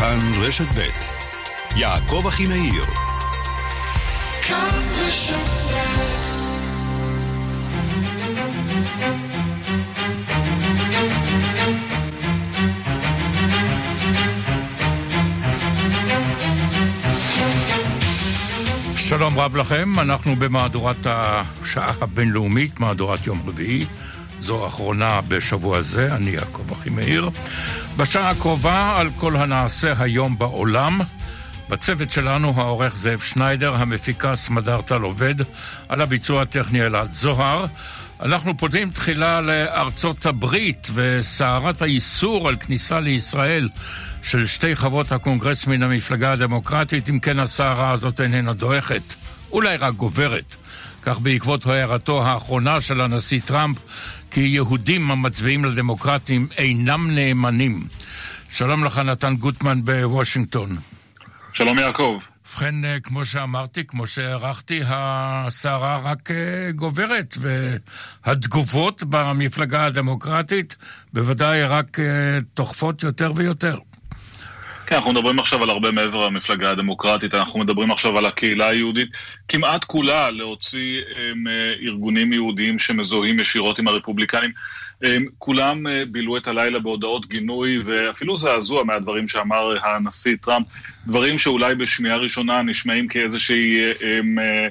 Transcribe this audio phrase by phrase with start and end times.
[0.00, 0.88] כאן רשת ב'
[1.76, 2.84] יעקב אחימאיר
[18.96, 23.84] שלום רב לכם, אנחנו במהדורת השעה הבינלאומית, מהדורת יום רביעי.
[24.40, 27.30] זו האחרונה בשבוע זה, אני יעקב אחימאיר.
[28.00, 31.00] בשעה הקרובה על כל הנעשה היום בעולם.
[31.68, 35.34] בצוות שלנו העורך זאב שניידר, המפיקה סמדר טל עובד,
[35.88, 37.66] על הביצוע הטכני אלעד זוהר.
[38.22, 43.68] אנחנו פותחים תחילה לארצות הברית וסערת האיסור על כניסה לישראל
[44.22, 49.14] של שתי חברות הקונגרס מן המפלגה הדמוקרטית, אם כן הסערה הזאת איננה דועכת,
[49.52, 50.56] אולי רק גוברת.
[51.02, 53.76] כך בעקבות הערתו האחרונה של הנשיא טראמפ,
[54.30, 57.86] כי יהודים המצביעים לדמוקרטים אינם נאמנים.
[58.50, 60.76] שלום לך, נתן גוטמן בוושינגטון.
[61.52, 62.18] שלום יעקב.
[62.50, 66.36] ובכן, אה, כמו שאמרתי, כמו שהערכתי, הסערה רק אה,
[66.74, 67.36] גוברת,
[68.24, 70.76] והתגובות במפלגה הדמוקרטית
[71.12, 72.04] בוודאי רק אה,
[72.54, 73.78] תוכפות יותר ויותר.
[74.90, 79.08] כן, אנחנו מדברים עכשיו על הרבה מעבר למפלגה הדמוקרטית, אנחנו מדברים עכשיו על הקהילה היהודית,
[79.48, 81.44] כמעט כולה להוציא הם,
[81.82, 84.50] ארגונים יהודיים שמזוהים ישירות עם הרפובליקנים.
[85.02, 90.66] הם, כולם בילו את הלילה בהודעות גינוי ואפילו זעזוע מהדברים שאמר הנשיא טראמפ,
[91.06, 93.92] דברים שאולי בשמיעה ראשונה נשמעים כאיזושהי...
[94.02, 94.66] הם, אה,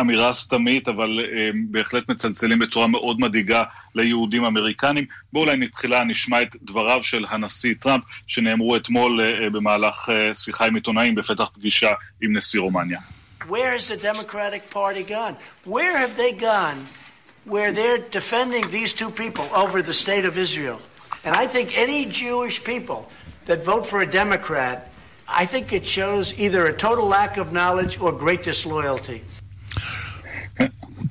[0.00, 3.62] אמירה סתמית, אבל אה, בהחלט מצלצלים בצורה מאוד מדאיגה
[3.94, 5.04] ליהודים אמריקנים.
[5.32, 10.74] בואו אולי נתחילה נשמע את דבריו של הנשיא טראמפ, שנאמרו אתמול אה, במהלך שיחה עם
[10.74, 11.90] עיתונאים בפתח פגישה
[12.22, 12.98] עם נשיא רומניה.
[13.48, 15.34] Where has the Democratic Party gone?
[15.64, 16.86] Where have they gone
[17.44, 20.80] where they're defending these two people over the state of Israel?
[21.24, 23.00] And I think any Jewish people
[23.46, 24.90] that vote for a Democrat,
[25.28, 29.22] I think it shows either a total lack of knowledge or great disloyalty.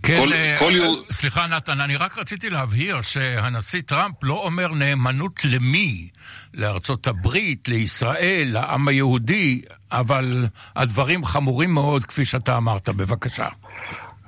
[0.03, 0.99] כן, כל, אה, כל יהוד...
[1.11, 6.09] סליחה נתן, אני רק רציתי להבהיר שהנשיא טראמפ לא אומר נאמנות למי,
[6.53, 13.47] לארצות הברית, לישראל, לעם היהודי, אבל הדברים חמורים מאוד כפי שאתה אמרת, בבקשה.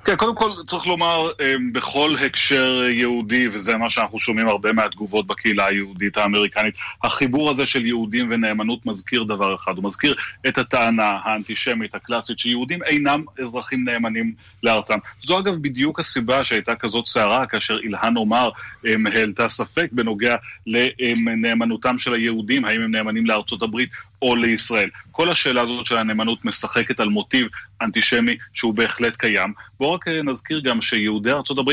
[0.04, 5.26] כן, קודם כל צריך לומר, אמ, בכל הקשר יהודי, וזה מה שאנחנו שומעים הרבה מהתגובות
[5.26, 10.14] בקהילה היהודית האמריקנית, החיבור הזה של יהודים ונאמנות מזכיר דבר אחד, הוא מזכיר
[10.48, 14.94] את הטענה האנטישמית הקלאסית שיהודים אינם אזרחים נאמנים לארצם.
[15.22, 18.48] זו אגב בדיוק הסיבה שהייתה כזאת סערה כאשר אילהן עומר
[18.86, 20.36] אמ, העלתה ספק בנוגע
[20.66, 23.90] לנאמנותם של היהודים, האם הם נאמנים לארצות הברית
[24.22, 24.88] או לישראל.
[25.10, 27.46] כל השאלה הזאת של הנאמנות משחקת על מוטיב
[27.82, 29.52] אנטישמי שהוא בהחלט קיים.
[29.80, 31.70] בואו רק אה, נזכיר גם שיהודי ארה"ב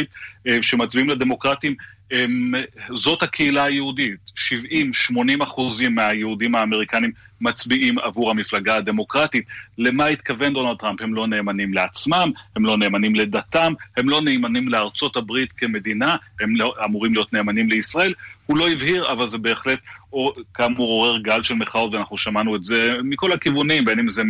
[0.47, 1.75] אה, שמצביעים לדמוקרטים
[2.11, 2.53] הם,
[2.93, 4.19] זאת הקהילה היהודית.
[5.11, 7.11] 70-80 אחוזים מהיהודים האמריקנים
[7.41, 9.45] מצביעים עבור המפלגה הדמוקרטית.
[9.77, 11.01] למה התכוון דונלד טראמפ?
[11.01, 16.55] הם לא נאמנים לעצמם, הם לא נאמנים לדתם, הם לא נאמנים לארצות הברית כמדינה, הם
[16.55, 18.13] לא, אמורים להיות נאמנים לישראל.
[18.45, 19.79] הוא לא הבהיר, אבל זה בהחלט,
[20.53, 24.23] כאמור, עורר גל של מחאות, ואנחנו שמענו את זה מכל הכיוונים, בין אם זה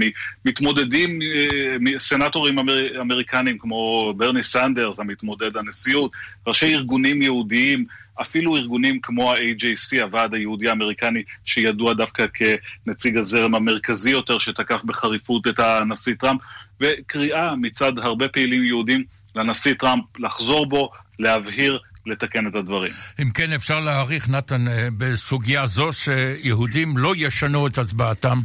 [0.45, 6.11] מתמודדים, אה, סנטורים אמר, אמריקנים כמו ברני סנדרס, המתמודד הנשיאות,
[6.47, 7.85] ראשי ארגונים יהודיים,
[8.21, 15.47] אפילו ארגונים כמו ה-AJC, הוועד היהודי האמריקני, שידוע דווקא כנציג הזרם המרכזי יותר, שתקף בחריפות
[15.47, 16.41] את הנשיא טראמפ,
[16.81, 19.03] וקריאה מצד הרבה פעילים יהודים
[19.35, 20.89] לנשיא טראמפ לחזור בו,
[21.19, 22.91] להבהיר לתקן את הדברים.
[23.21, 28.39] אם כן, אפשר להעריך, נתן, אה, בסוגיה זו שיהודים לא ישנו את הצבעתם,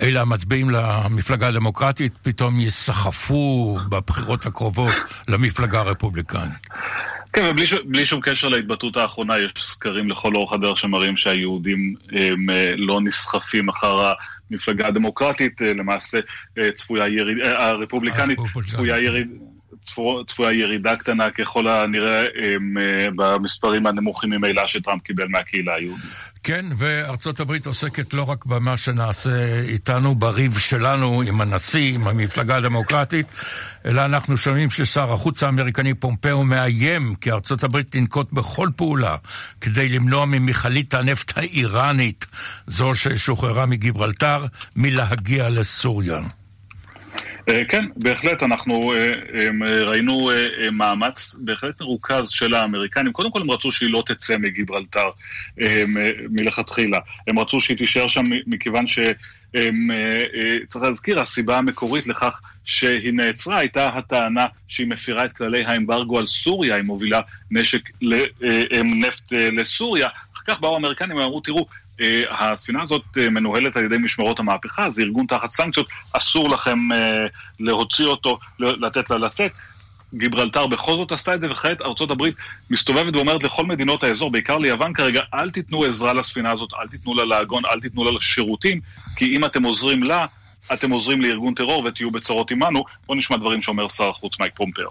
[0.00, 4.94] אלא המצביעים למפלגה הדמוקרטית פתאום יסחפו בבחירות הקרובות
[5.28, 6.66] למפלגה הרפובליקנית.
[7.32, 12.72] כן, ובלי שום קשר להתבטאות האחרונה, יש סקרים לכל אורך הדרך שמראים שהיהודים הם, אה,
[12.76, 14.12] לא נסחפים אחר
[14.50, 16.18] המפלגה הדמוקרטית, אה, למעשה
[16.74, 17.36] צפויה יריד...
[17.44, 19.49] הרפובליקנית צפויה יריד...
[20.26, 26.30] צפויה ירידה קטנה ככל הנראה הם, אה, במספרים הנמוכים ממילא שטראמפ קיבל מהקהילה היהודית.
[26.42, 32.56] כן, וארצות הברית עוסקת לא רק במה שנעשה איתנו, בריב שלנו עם הנשיא, עם המפלגה
[32.56, 33.26] הדמוקרטית,
[33.84, 39.16] אלא אנחנו שומעים ששר החוץ האמריקני פומפאו מאיים כי ארצות הברית תנקוט בכל פעולה
[39.60, 42.26] כדי למנוע ממכלית הנפט האיראנית,
[42.66, 44.46] זו ששוחררה מגיברלטר,
[44.76, 46.20] מלהגיע לסוריה.
[47.48, 50.30] אה, כן, בהחלט, אנחנו אה, אה, ראינו
[50.72, 53.12] מאמץ בהחלט מרוכז של האמריקנים.
[53.12, 55.08] קודם כל הם רצו שהיא לא תצא מגיברלטר
[56.30, 56.98] מלכתחילה.
[57.28, 58.98] הם רצו שהיא תישאר שם מכיוון ש...
[60.68, 66.26] צריך להזכיר, הסיבה המקורית לכך שהיא נעצרה הייתה הטענה שהיא מפירה את כללי האמברגו על
[66.26, 67.20] סוריה, היא מובילה
[67.50, 67.90] נשק
[68.84, 70.08] נפט לסוריה.
[70.34, 71.66] אחר כך באו האמריקנים ואמרו, תראו,
[72.30, 76.78] הספינה הזאת מנוהלת על ידי משמרות המהפכה, זה ארגון תחת סנקציות, אסור לכם
[77.60, 79.52] להוציא אותו, לתת לה לצאת.
[80.14, 82.34] גיברלטר בכל זאת עשתה את זה, וכעת ארצות הברית
[82.70, 87.14] מסתובבת ואומרת לכל מדינות האזור, בעיקר ליוון כרגע, אל תיתנו עזרה לספינה הזאת, אל תיתנו
[87.14, 88.80] לה לעגון, אל תיתנו לה לשירותים,
[89.16, 90.26] כי אם אתם עוזרים לה,
[90.72, 92.84] אתם עוזרים לארגון טרור ותהיו בצרות עמנו.
[93.06, 94.86] בואו נשמע דברים שאומר שר החוץ מייק פומפר.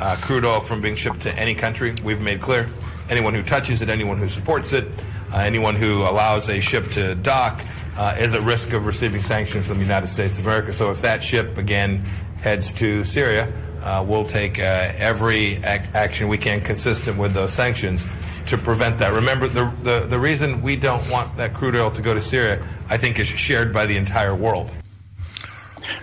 [0.00, 1.92] Uh, crude oil from being shipped to any country.
[2.02, 2.64] We've made clear
[3.09, 4.85] anyone who touches it, anyone who supports it,
[5.33, 7.61] uh, anyone who allows a ship to dock
[7.97, 10.73] uh, is at risk of receiving sanctions from the United States of America.
[10.73, 12.01] So if that ship again
[12.41, 13.51] heads to Syria,
[13.83, 18.05] uh, we'll take uh, every ac- action we can consistent with those sanctions
[18.45, 19.13] to prevent that.
[19.13, 22.61] Remember, the, the, the reason we don't want that crude oil to go to Syria,
[22.89, 24.71] I think, is shared by the entire world.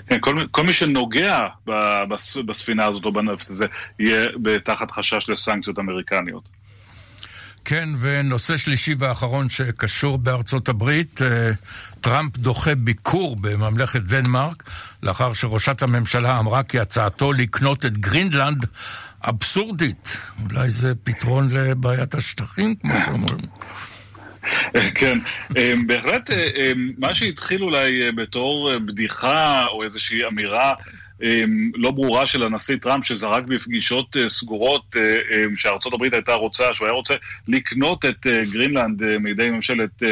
[0.08, 1.46] כן, כל, כל מי שנוגע
[2.46, 3.66] בספינה הזאת או בנפט הזה
[3.98, 4.26] יהיה
[4.64, 6.48] תחת חשש לסנקציות אמריקניות.
[7.69, 11.51] כן, ונושא שלישי ואחרון שקשור בארצות הברית, אה,
[12.01, 14.63] טראמפ דוחה ביקור בממלכת דנמרק,
[15.03, 18.65] לאחר שראשת הממשלה אמרה כי הצעתו לקנות את גרינלנד
[19.23, 20.17] אבסורדית.
[20.43, 23.45] אולי זה פתרון לבעיית השטחים, כמו שאומרים.
[24.95, 25.17] כן,
[25.57, 31.06] אה, בהחלט אה, מה שהתחיל אולי בתור בדיחה או איזושהי אמירה אמ,
[31.75, 36.73] לא ברורה של הנשיא טראמפ, שזרק בפגישות אה, סגורות אה, אמ, שארצות הברית הייתה רוצה,
[36.73, 37.13] שהוא היה רוצה
[37.47, 40.03] לקנות את אה, גרינלנד מידי ממשלת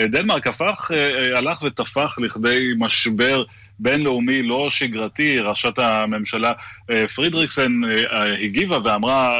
[0.00, 0.90] דנמרק, הפך,
[1.36, 3.44] הלך ותפח לכדי משבר
[3.78, 6.52] בינלאומי לא שגרתי, ראשת הממשלה
[7.14, 7.80] פרידריקסן
[8.44, 9.38] הגיבה ואמרה,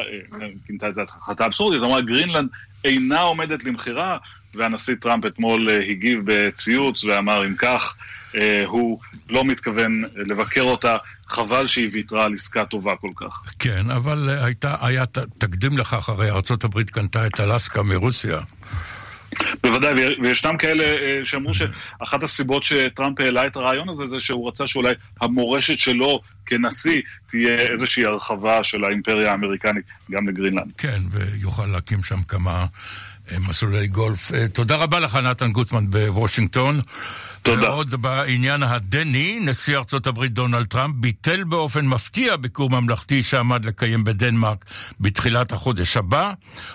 [0.66, 2.48] כינתה את זה החלטה אבסורדית, אמרה גרינלנד
[2.84, 4.18] אינה עומדת למכירה,
[4.54, 7.96] והנשיא טראמפ אתמול הגיב בציוץ ואמר אם כך,
[8.66, 9.00] הוא
[9.30, 10.96] לא מתכוון לבקר אותה.
[11.28, 13.42] חבל שהיא ויתרה על עסקה טובה כל כך.
[13.58, 15.06] כן, אבל הייתה, היה
[15.38, 18.40] תקדים לכך, הרי ארה"ב קנתה את אלסקה מרוסיה.
[19.62, 19.92] בוודאי,
[20.22, 24.94] וישנם כאלה אה, שאמרו שאחת הסיבות שטראמפ העלה את הרעיון הזה, זה שהוא רצה שאולי
[25.20, 30.72] המורשת שלו כנשיא תהיה איזושהי הרחבה של האימפריה האמריקנית גם לגרינלנד.
[30.78, 32.66] כן, ויוכל להקים שם כמה אה,
[33.48, 34.32] מסלולי גולף.
[34.32, 36.80] אה, תודה רבה לך, נתן גוטמן בוושינגטון.
[37.42, 37.70] תודה.
[37.70, 44.04] ועוד בעניין הדני, נשיא ארצות הברית דונלד טראמפ ביטל באופן מפתיע ביקור ממלכתי שעמד לקיים
[44.04, 44.64] בדנמרק
[45.00, 46.32] בתחילת החודש הבא.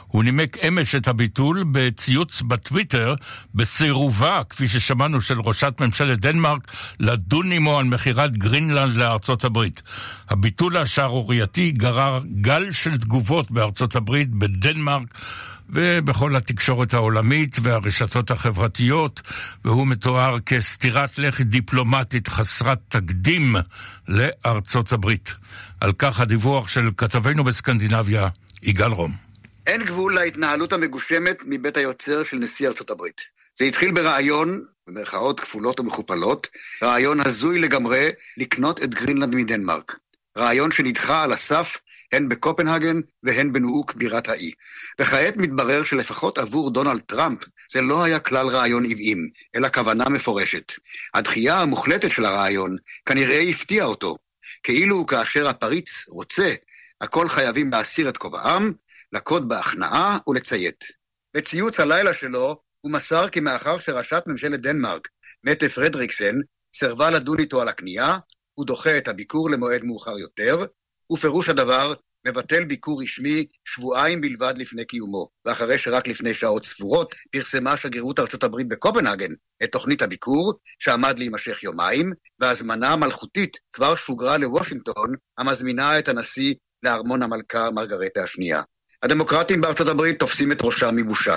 [0.08, 3.16] הוא נימק אמש את הביטול בציוץ בטוויטר
[3.56, 6.62] בסירובה, כפי ששמענו, של ראשת ממשלת דנמרק
[7.00, 9.84] לדון עמו על מכירת גרינלנד לארצות הברית.
[10.30, 15.04] הביטול השערורייתי גרר גל של תגובות בארצות הברית, בדנמרק,
[15.70, 19.22] ובכל התקשורת העולמית והרשתות החברתיות,
[19.66, 23.56] והוא מתואר כסטירת לחי דיפלומטית חסרת תקדים
[24.08, 25.34] לארצות הברית.
[25.82, 28.28] על כך הדיווח של כתבנו בסקנדינביה,
[28.64, 29.12] יגאל רום.
[29.68, 33.22] אין גבול להתנהלות המגושמת מבית היוצר של נשיא ארצות הברית.
[33.60, 36.48] זה התחיל ברעיון, במרכאות כפולות ומכופלות,
[36.84, 39.98] רעיון הזוי לגמרי לקנות את גרינלנד מדנמרק.
[40.38, 41.80] רעיון שנדחה על הסף
[42.14, 44.52] הן בקופנהגן והן בנואוק בירת האי.
[45.00, 47.40] וכעת מתברר שלפחות עבור דונלד טראמפ
[47.72, 50.74] זה לא היה כלל רעיון עוועים, אלא כוונה מפורשת.
[51.14, 52.76] הדחייה המוחלטת של הרעיון
[53.06, 54.18] כנראה הפתיעה אותו,
[54.64, 56.54] כאילו כאשר הפריץ רוצה,
[57.02, 58.74] הכל חייבים להסיר את כובעם,
[59.14, 60.84] לקוד בהכנעה ולציית.
[61.34, 65.08] בציוץ הלילה שלו הוא מסר כי מאחר שראשת ממשלת דנמרק,
[65.44, 66.36] מטה פרדריקסן,
[66.76, 68.18] סירבה לדון איתו על הקנייה,
[68.54, 70.66] הוא דוחה את הביקור למועד מאוחר יותר,
[71.12, 71.94] ופירוש הדבר
[72.28, 78.44] מבטל ביקור רשמי שבועיים בלבד לפני קיומו, ואחרי שרק לפני שעות ספורות פרסמה שגרירות ארצות
[78.44, 79.32] הברית בקופנהגן
[79.64, 86.54] את תוכנית הביקור, שעמד להימשך יומיים, והזמנה מלכותית כבר שוגרה לוושינגטון, המזמינה את הנשיא
[86.84, 88.62] לארמון המלכה מרגרטה השנייה.
[89.04, 91.36] הדמוקרטים בארצות הברית תופסים את ראשם מבושה.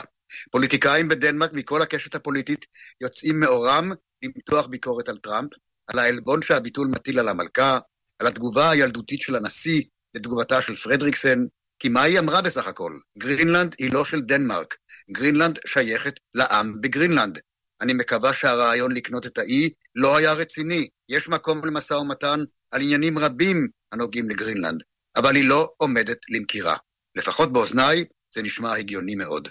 [0.50, 2.66] פוליטיקאים בדנמרק מכל הקשת הפוליטית
[3.00, 5.50] יוצאים מעורם למתוח ביקורת על טראמפ,
[5.86, 7.78] על העלבון שהביטול מטיל על המלכה,
[8.18, 9.82] על התגובה הילדותית של הנשיא
[10.16, 11.44] לתגובתה של פרדריקסן,
[11.78, 12.98] כי מה היא אמרה בסך הכל?
[13.18, 14.76] גרינלנד היא לא של דנמרק,
[15.10, 17.38] גרינלנד שייכת לעם בגרינלנד.
[17.80, 20.88] אני מקווה שהרעיון לקנות את האי לא היה רציני.
[21.08, 24.82] יש מקום למשא ומתן על עניינים רבים הנוגעים לגרינלנד,
[25.16, 26.76] אבל היא לא עומדת למכירה.
[27.14, 28.04] לפחות באוזניי
[28.34, 29.48] זה נשמע הגיוני מאוד.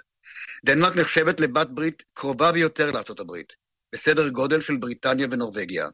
[0.66, 3.54] דנמרק נחשבת לבת ברית קרובה ביותר לארצות הברית,
[3.94, 5.88] בסדר גודל של בריטניה ונורבגיה.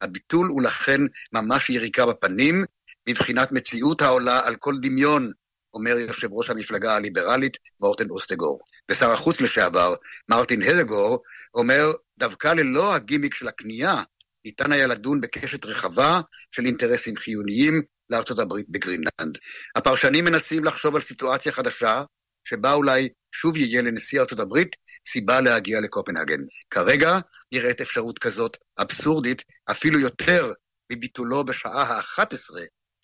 [0.00, 1.00] הביטול הוא לכן
[1.32, 2.64] ממש יריקה בפנים,
[3.08, 5.32] מבחינת מציאות העולה על כל דמיון,
[5.74, 8.60] אומר יושב ראש המפלגה הליברלית מורטן אוסטגור.
[8.90, 9.94] ושר החוץ לשעבר,
[10.28, 11.22] מרטין הלגור,
[11.54, 14.02] אומר, דווקא ללא הגימיק של הקנייה,
[14.44, 16.20] ניתן היה לדון בקשת רחבה
[16.50, 19.38] של אינטרסים חיוניים לארצות הברית בגרינלנד.
[19.76, 22.02] הפרשנים מנסים לחשוב על סיטואציה חדשה,
[22.44, 24.76] שבה אולי שוב יהיה לנשיא ארצות הברית
[25.08, 26.40] סיבה להגיע לקופנהגן.
[26.70, 27.18] כרגע
[27.52, 30.52] נראית אפשרות כזאת אבסורדית, אפילו יותר
[30.92, 32.54] מביטולו בשעה ה-11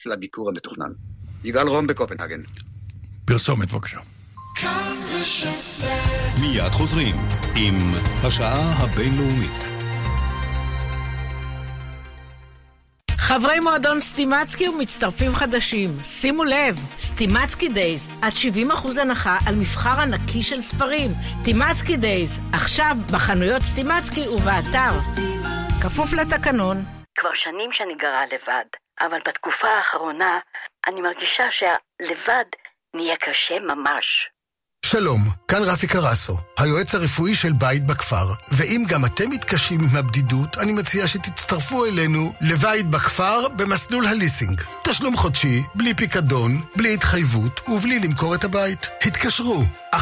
[0.03, 0.93] של הביקור המתוכנן.
[1.45, 2.43] יגאל רום בקופנהגן.
[3.25, 4.01] פרסומת בבקשה.
[6.41, 7.17] מיד חוזרים
[7.57, 7.75] עם
[8.23, 9.59] השעה הבינלאומית.
[13.11, 20.43] חברי מועדון סטימצקי ומצטרפים חדשים, שימו לב, סטימצקי Days, עד 70% הנחה על מבחר ענקי
[20.43, 21.11] של ספרים.
[21.21, 24.93] סטימצקי Days, עכשיו בחנויות סטימצקי ובאתר.
[25.83, 26.77] כפוף לתקנון.
[27.19, 30.39] כבר שנים שאני גרה לבד, אבל בתקופה האחרונה
[30.89, 32.45] אני מרגישה שהלבד
[32.95, 34.29] נהיה קשה ממש.
[34.87, 40.59] שלום, כאן רפי קרסו, היועץ הרפואי של בית בכפר, ואם גם אתם מתקשים עם הבדידות,
[40.59, 44.63] אני מציע שתצטרפו אלינו לבית בכפר במסלול הליסינג.
[44.85, 48.89] תשלום חודשי, בלי פיקדון, בלי התחייבות ובלי למכור את הבית.
[49.03, 49.63] התקשרו,
[49.95, 49.97] 1-800-30-70-70.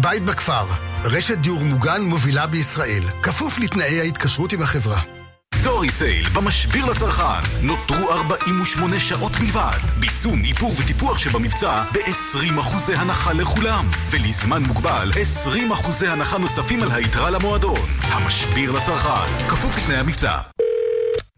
[0.00, 0.64] בית בכפר,
[1.04, 5.19] רשת דיור מוגן מובילה בישראל, כפוף לתנאי ההתקשרות עם החברה.
[5.62, 7.40] דורי סייל במשביר לצרכן.
[7.62, 10.00] נותרו 48 שעות בלבד.
[10.00, 13.88] ביסום, איפור וטיפוח שבמבצע ב-20% הנחה לכולם.
[14.10, 17.88] ולזמן מוגבל 20% הנחה נוספים על היתרה למועדון.
[18.00, 19.48] המשביר לצרכן.
[19.48, 20.38] כפוף לתנאי המבצע.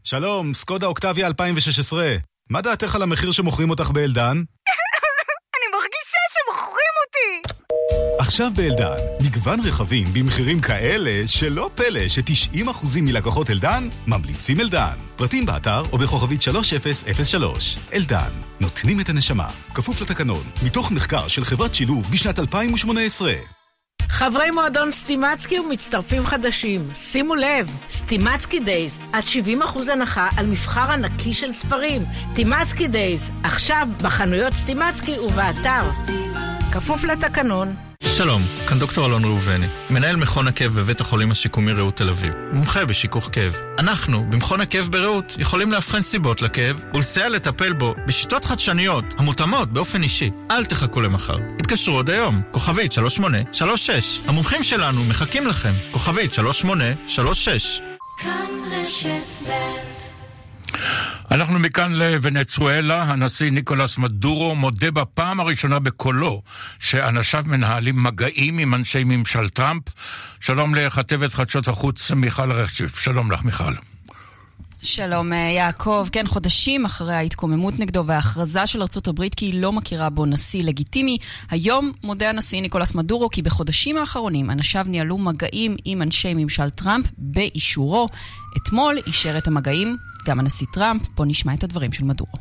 [0.05, 2.17] שלום, סקודה אוקטביה 2016
[2.51, 4.43] מה דעתך על המחיר שמוכרים אותך באלדן?
[8.23, 14.97] עכשיו באלדן, מגוון רכבים במחירים כאלה שלא פלא ש-90% מלקוחות אלדן ממליצים אלדן.
[15.17, 17.79] פרטים באתר או בכוכבית 3003.
[17.95, 19.49] אלדן, נותנים את הנשמה.
[19.75, 23.33] כפוף לתקנון, מתוך מחקר של חברת שילוב בשנת 2018.
[24.03, 31.35] חברי מועדון סטימצקי ומצטרפים חדשים, שימו לב, סטימצקי Days, עד 70% הנחה על מבחר ענקי
[31.35, 32.03] של ספרים.
[32.13, 35.91] סטימצקי Days, עכשיו בחנויות סטימצקי ובאתר.
[36.73, 37.92] כפוף לתקנון.
[38.17, 42.85] שלום, כאן דוקטור אלון ראובני, מנהל מכון הכאב בבית החולים השיקומי רעות תל אביב, מומחה
[42.85, 43.57] בשיכוך כאב.
[43.79, 50.03] אנחנו, במכון הכאב ברעות, יכולים לאבחן סיבות לכאב ולסייע לטפל בו בשיטות חדשניות המותאמות באופן
[50.03, 50.31] אישי.
[50.51, 51.37] אל תחכו למחר.
[51.61, 54.21] התקשרו עוד היום, כוכבית 3836.
[54.27, 57.81] המומחים שלנו מחכים לכם, כוכבית 3836.
[58.19, 59.53] כאן רשת ב'
[61.31, 66.43] אנחנו מכאן לוונצואלה, הנשיא ניקולס מדורו מודה בפעם הראשונה בקולו
[66.79, 69.83] שאנשיו מנהלים מגעים עם אנשי ממשל טראמפ.
[70.41, 73.73] שלום לכתבת חדשות החוץ מיכל רשף, שלום לך מיכל.
[74.85, 80.11] שלום אה, יעקב, כן, חודשים אחרי ההתקוממות נגדו וההכרזה של ארה"ב כי היא לא מכירה
[80.11, 81.19] בו נשיא לגיטימי,
[81.51, 87.07] היום מודה הנשיא ניקולס מדורו כי בחודשים האחרונים אנשיו ניהלו מגעים עם אנשי ממשל טראמפ
[87.19, 88.09] באישורו.
[88.57, 89.97] אתמול אישר את המגעים
[90.27, 92.33] גם הנשיא טראמפ, פה נשמע את הדברים של מדורו.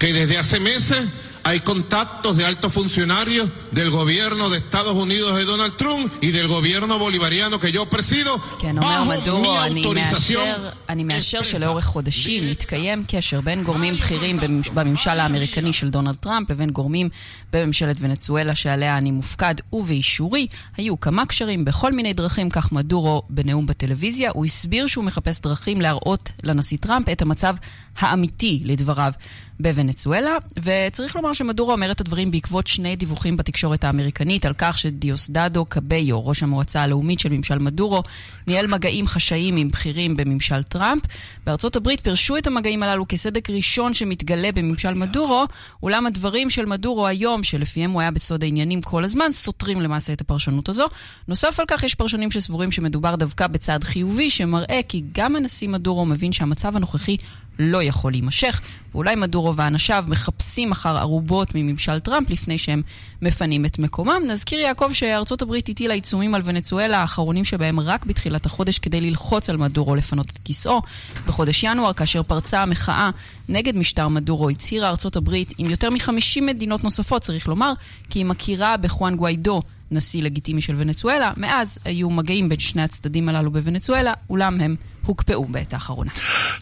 [0.00, 5.76] Desde hace meses hay contactos de altos funcionarios del gobierno de Estados Unidos de Donald
[5.76, 11.42] Trump y del gobierno bolivariano que yo presido כן, אומר מדורו, אני מאשר, אני מאשר
[11.42, 14.36] שלאורך חודשים מתקיים קשר בין גורמים בכירים
[14.74, 17.08] בממשל האמריקני של דונלד טראמפ לבין גורמים
[17.52, 20.46] בממשלת ונצואלה שעליה אני מופקד ובאישורי.
[20.76, 24.30] היו כמה קשרים בכל מיני דרכים, כך מדורו בנאום בטלוויזיה.
[24.34, 27.56] הוא הסביר שהוא מחפש דרכים להראות לנשיא טראמפ את המצב
[27.98, 29.12] האמיתי, לדבריו,
[29.60, 35.64] בוונצואלה, וצריך לומר שמדורו אומר את הדברים בעקבות שני דיווחים בתקשורת האמריקנית על כך שדיוסדדו
[35.64, 38.02] קביו, ראש המועצה הלאומית של ממשל מדורו,
[38.46, 41.02] ניהל מגעים חשאיים עם בכירים בממשל טראמפ.
[41.46, 45.44] בארצות הברית פירשו את המגעים הללו כסדק ראשון שמתגלה בממשל מדורו,
[45.82, 50.20] אולם הדברים של מדורו היום, שלפיהם הוא היה בסוד העניינים כל הזמן, סותרים למעשה את
[50.20, 50.86] הפרשנות הזו.
[51.28, 56.06] נוסף על כך, יש פרשנים שסבורים שמדובר דווקא בצעד חיובי, שמראה כי גם הנשיא מדורו
[56.06, 57.16] מבין שהמצב הנוכחי
[57.58, 58.60] לא יכול להימשך,
[58.94, 62.82] ואולי מדורו ואנשיו מחפשים אחר ערובות מממשל טראמפ לפני שהם
[63.22, 64.22] מפנים את מקומם.
[64.28, 69.50] נזכיר יעקב שארצות הברית הטילה עיצומים על ונצואלה, האחרונים שבהם רק בתחילת החודש כדי ללחוץ
[69.50, 70.82] על מדורו לפנות את כיסאו.
[71.26, 73.10] בחודש ינואר, כאשר פרצה המחאה
[73.48, 77.72] נגד משטר מדורו, הצהירה ארצות הברית עם יותר מ-50 מדינות נוספות, צריך לומר,
[78.10, 81.32] כי היא מכירה בחואן גוויידו נשיא לגיטימי של ונצואלה.
[81.36, 84.76] מאז היו מגעים בין שני הצדדים הללו בוונצואלה, אולם הם
[85.06, 86.10] הוקפאו בעת האחרונה.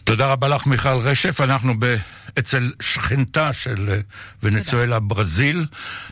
[0.03, 1.41] תודה רבה לך, מיכל רשף.
[1.41, 1.95] אנחנו ב...
[2.39, 3.99] אצל שכנתה של אה,
[4.43, 5.65] ונצואלה, ברזיל.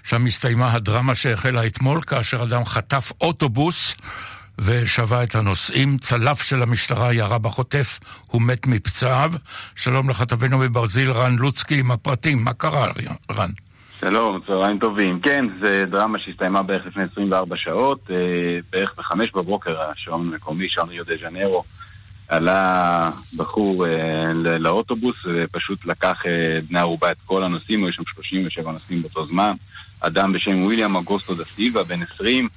[0.04, 3.96] שם הסתיימה הדרמה שהחלה אתמול, כאשר אדם חטף אוטובוס.
[4.60, 5.98] ושבה את הנוסעים.
[5.98, 9.34] צלף של המשטרה ירה בחוטף, הוא מת מפצעיו.
[9.76, 12.44] שלום לכתבנו מברזיל, רן לוצקי, עם הפרטים.
[12.44, 12.88] מה קרה,
[13.32, 13.52] רן?
[14.02, 15.20] שלום, צהריים טובים.
[15.20, 18.16] כן, זה דרמה שהסתיימה בערך לפני 24 שעות, אה,
[18.72, 21.64] בערך ב-5 בבוקר, השעון המקומי, שעון ריו דה ז'נרו.
[22.28, 26.24] עלה בחור אה, לאוטובוס ופשוט לקח
[26.70, 29.54] בני ערובה את כל הנוסעים, היו שם 37 נוסעים באותו זמן.
[30.00, 32.48] אדם בשם וויליאם אגוסטו דה סיבה, בן 20,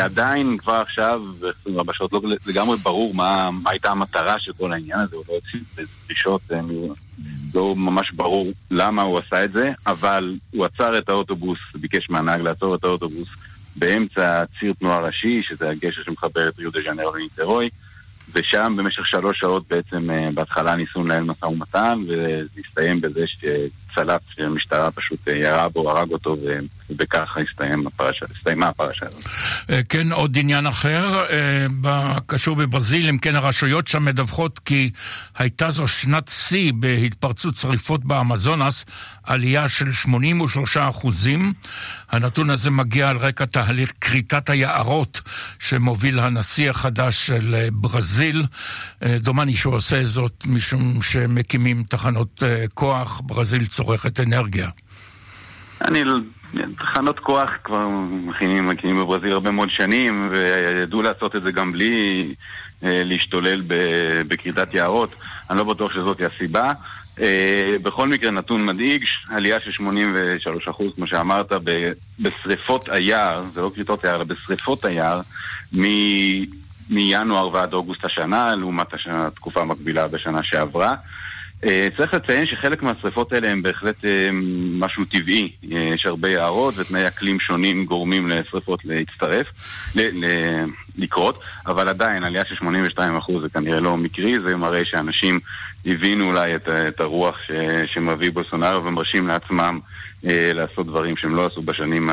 [0.00, 5.00] עדיין כבר עכשיו, ב-24 שעות, לא לגמרי ברור מה, מה הייתה המטרה של כל העניין
[5.00, 5.64] הזה, הוא לא הציב
[6.06, 6.42] דרישות,
[7.54, 12.40] לא ממש ברור למה הוא עשה את זה, אבל הוא עצר את האוטובוס, ביקש מהנהג
[12.40, 13.28] לעצור את האוטובוס
[13.76, 17.68] באמצע ציר תנועה ראשי, שזה הגשר שמחבר את ריו דה ז'נרו לניטרוי,
[18.34, 24.22] ושם במשך שלוש שעות בעצם אה, בהתחלה ניסו לנהל משא ומתן, וזה הסתיים בזה שצלף
[24.38, 26.36] המשטרה פשוט אה, ירה בו, הרג אותו,
[26.90, 29.24] ובכך הסתיימה הפרשה הזאת.
[29.70, 31.24] אה, כן, עוד עניין אחר,
[32.26, 34.90] קשור בברזיל, אם כן הרשויות שם מדווחות כי
[35.38, 38.84] הייתה זו שנת שיא בהתפרצות שריפות באמזונס,
[39.22, 41.52] עלייה של 83 אחוזים.
[42.10, 45.20] הנתון הזה מגיע על רקע תהליך כריתת היערות
[45.58, 48.46] שמוביל הנשיא החדש של ברזיל.
[49.06, 52.42] דומני שהוא עושה זאת משום שמקימים תחנות
[52.74, 54.70] כוח, ברזיל צורכת אנרגיה.
[55.84, 56.04] אני
[56.78, 62.34] תחנות כוח כבר מכינים, מקימים בברזיל הרבה מאוד שנים, וידעו לעשות את זה גם בלי
[62.84, 63.62] אה, להשתולל
[64.28, 65.14] בכריתת יערות.
[65.50, 66.72] אני לא בטוח שזאת הסיבה.
[67.20, 69.84] אה, בכל מקרה, נתון מדאיג, עלייה של
[70.70, 71.52] 83%, כמו שאמרת,
[72.20, 75.20] בשריפות היער, זה לא כריתות היער, אלא בשריפות היער,
[75.76, 75.82] מ...
[76.90, 80.94] מינואר ועד אוגוסט השנה, לעומת התקופה המקבילה בשנה שעברה.
[81.64, 84.08] Uh, צריך לציין שחלק מהשריפות האלה הם בהחלט uh,
[84.78, 85.52] משהו טבעי.
[85.62, 89.46] Uh, יש הרבה יערות ותנאי אקלים שונים גורמים לשריפות להצטרף,
[89.94, 90.64] ל- ל-
[90.98, 95.40] לקרות, אבל עדיין עלייה של 82% זה כנראה לא מקרי, זה מראה שאנשים
[95.86, 97.50] הבינו אולי את, את הרוח ש,
[97.94, 99.78] שמביא בולסונארו ומרשים לעצמם
[100.24, 102.10] uh, לעשות דברים שהם לא עשו בשנים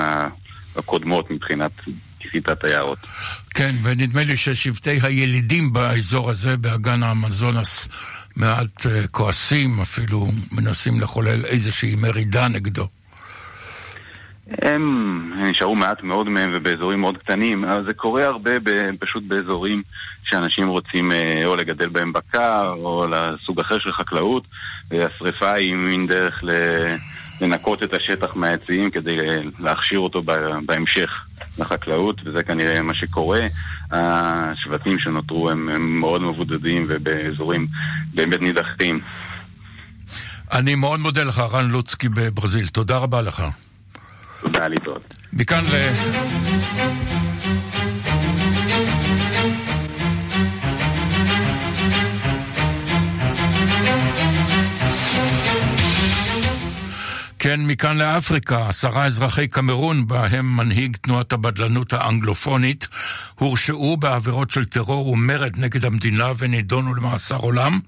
[0.76, 1.72] הקודמות מבחינת
[2.20, 3.00] כריתת היערות.
[3.54, 7.88] כן, ונדמה לי ששבטי הילידים באזור הזה, באגן האמזונס,
[8.36, 12.86] מעט uh, כועסים, אפילו מנסים לחולל איזושהי מרידה נגדו.
[14.62, 19.84] הם נשארו מעט מאוד מהם ובאזורים מאוד קטנים, אבל זה קורה הרבה ב, פשוט באזורים
[20.24, 24.44] שאנשים רוצים אה, או לגדל בהם בקר או לסוג אחר של חקלאות,
[24.90, 26.44] והשריפה היא מין דרך
[27.42, 29.18] לנקות את השטח מהעצים כדי
[29.60, 30.24] להכשיר אותו
[30.66, 31.10] בהמשך.
[31.60, 33.48] לחקלאות, וזה כנראה מה שקורה.
[33.92, 37.68] השבטים שנותרו הם, הם מאוד מבודדים ובאזורים
[38.14, 39.00] באמת נידחים.
[40.52, 42.68] אני מאוד מודה לך, רן לוצקי בברזיל.
[42.68, 43.44] תודה רבה לך.
[44.42, 45.14] תודה, להתראות.
[45.34, 45.76] מכאן ל...
[57.46, 62.88] כן, מכאן לאפריקה, עשרה אזרחי קמרון, בהם מנהיג תנועת הבדלנות האנגלופונית,
[63.36, 67.80] הורשעו בעבירות של טרור ומרד נגד המדינה ונידונו למאסר עולם.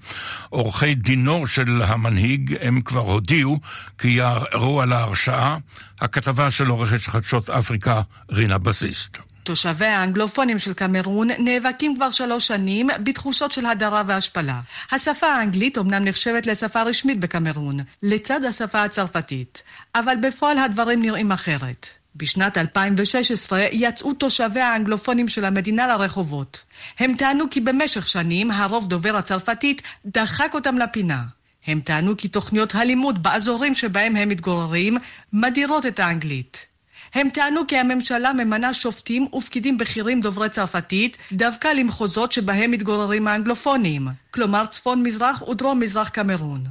[0.48, 3.60] עורכי דינו של המנהיג, הם כבר הודיעו
[3.98, 5.56] כי יערערו על ההרשעה.
[6.00, 9.18] הכתבה של עורכת חדשות אפריקה, רינה בסיסט.
[9.48, 14.60] תושבי האנגלופונים של קמרון נאבקים כבר שלוש שנים בתחושות של הדרה והשפלה.
[14.92, 19.62] השפה האנגלית אומנם נחשבת לשפה רשמית בקמרון, לצד השפה הצרפתית,
[19.94, 21.86] אבל בפועל הדברים נראים אחרת.
[22.16, 26.62] בשנת 2016 יצאו תושבי האנגלופונים של המדינה לרחובות.
[26.98, 31.22] הם טענו כי במשך שנים הרוב דובר הצרפתית דחק אותם לפינה.
[31.66, 34.98] הם טענו כי תוכניות הלימוד באזורים שבהם הם מתגוררים
[35.32, 36.67] מדירות את האנגלית.
[37.14, 44.08] הם טענו כי הממשלה ממנה שופטים ופקידים בכירים דוברי צרפתית דווקא למחוזות שבהם מתגוררים האנגלופונים,
[44.30, 46.64] כלומר צפון מזרח ודרום מזרח קמרון.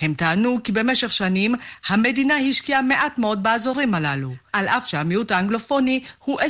[0.00, 1.54] הם טענו כי במשך שנים
[1.88, 6.44] המדינה השקיעה מעט מאוד באזורים הללו, על אף שהמיעוט האנגלופוני הוא 20%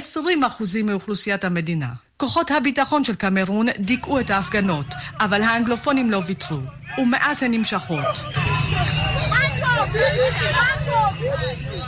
[0.84, 1.92] מאוכלוסיית המדינה.
[2.16, 4.86] כוחות הביטחון של קמרון דיכאו את ההפגנות,
[5.20, 6.60] אבל האנגלופונים לא ויתרו,
[6.98, 8.06] ומאז הן נמשכות.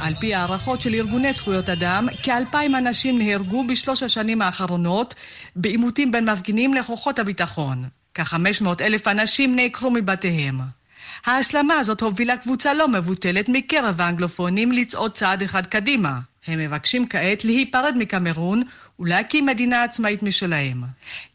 [0.01, 5.15] על פי הערכות של ארגוני זכויות אדם, כאלפיים אנשים נהרגו בשלוש השנים האחרונות
[5.57, 7.85] בעימותים בין מפגינים לכוחות הביטחון.
[8.15, 10.61] כ-500 אלף אנשים נעקרו מבתיהם.
[11.27, 16.19] ההסלמה הזאת הובילה קבוצה לא מבוטלת מקרב האנגלופונים לצעוד צעד אחד קדימה.
[16.47, 18.63] הם מבקשים כעת להיפרד מקמרון
[18.99, 20.83] ולהקים מדינה עצמאית משלהם.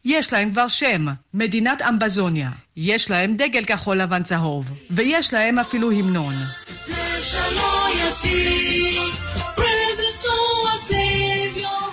[0.04, 2.50] יש להם כבר שם, מדינת אמבזוניה.
[2.76, 6.34] יש להם דגל כחול לבן צהוב, ויש להם אפילו המנון.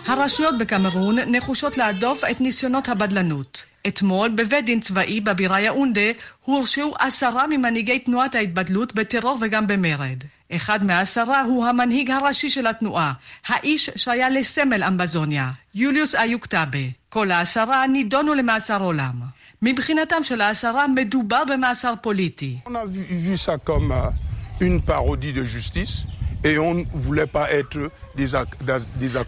[0.06, 3.66] הרשויות בקמרון נחושות להדוף את ניסיונות הבדלנות.
[3.88, 6.12] אתמול בבית דין צבאי בבירה יאונדה
[6.46, 10.24] הורשעו עשרה ממנהיגי תנועת ההתבדלות בטרור וגם במרד.
[10.56, 13.14] אחד מעשרה הוא המנהיג הראשי של התנועה,
[13.48, 16.80] האיש שהיה לסמל אמבזוניה, יוליוס איוקטאבה.
[17.10, 19.22] כל העשרה נידונו למאסר עולם.
[19.62, 22.60] מבחינתם של העשרה מדובר במאסר פוליטי.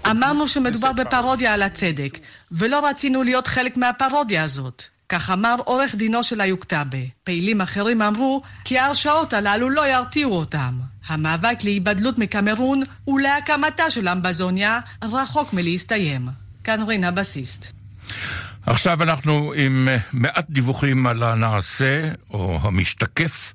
[0.09, 2.19] אמרנו שמדובר בפרודיה על הצדק,
[2.51, 4.83] ולא רצינו להיות חלק מהפרודיה הזאת.
[5.09, 6.97] כך אמר עורך דינו של היוקטבה.
[7.23, 10.73] פעילים אחרים אמרו כי ההרשאות הללו לא ירתיעו אותם.
[11.07, 16.27] המאבק להיבדלות מקמרון ולהקמתה של אמבזוניה רחוק מלהסתיים.
[16.63, 17.71] כאן רינה בסיסט.
[18.65, 23.53] עכשיו אנחנו עם מעט דיווחים על הנעשה או המשתקף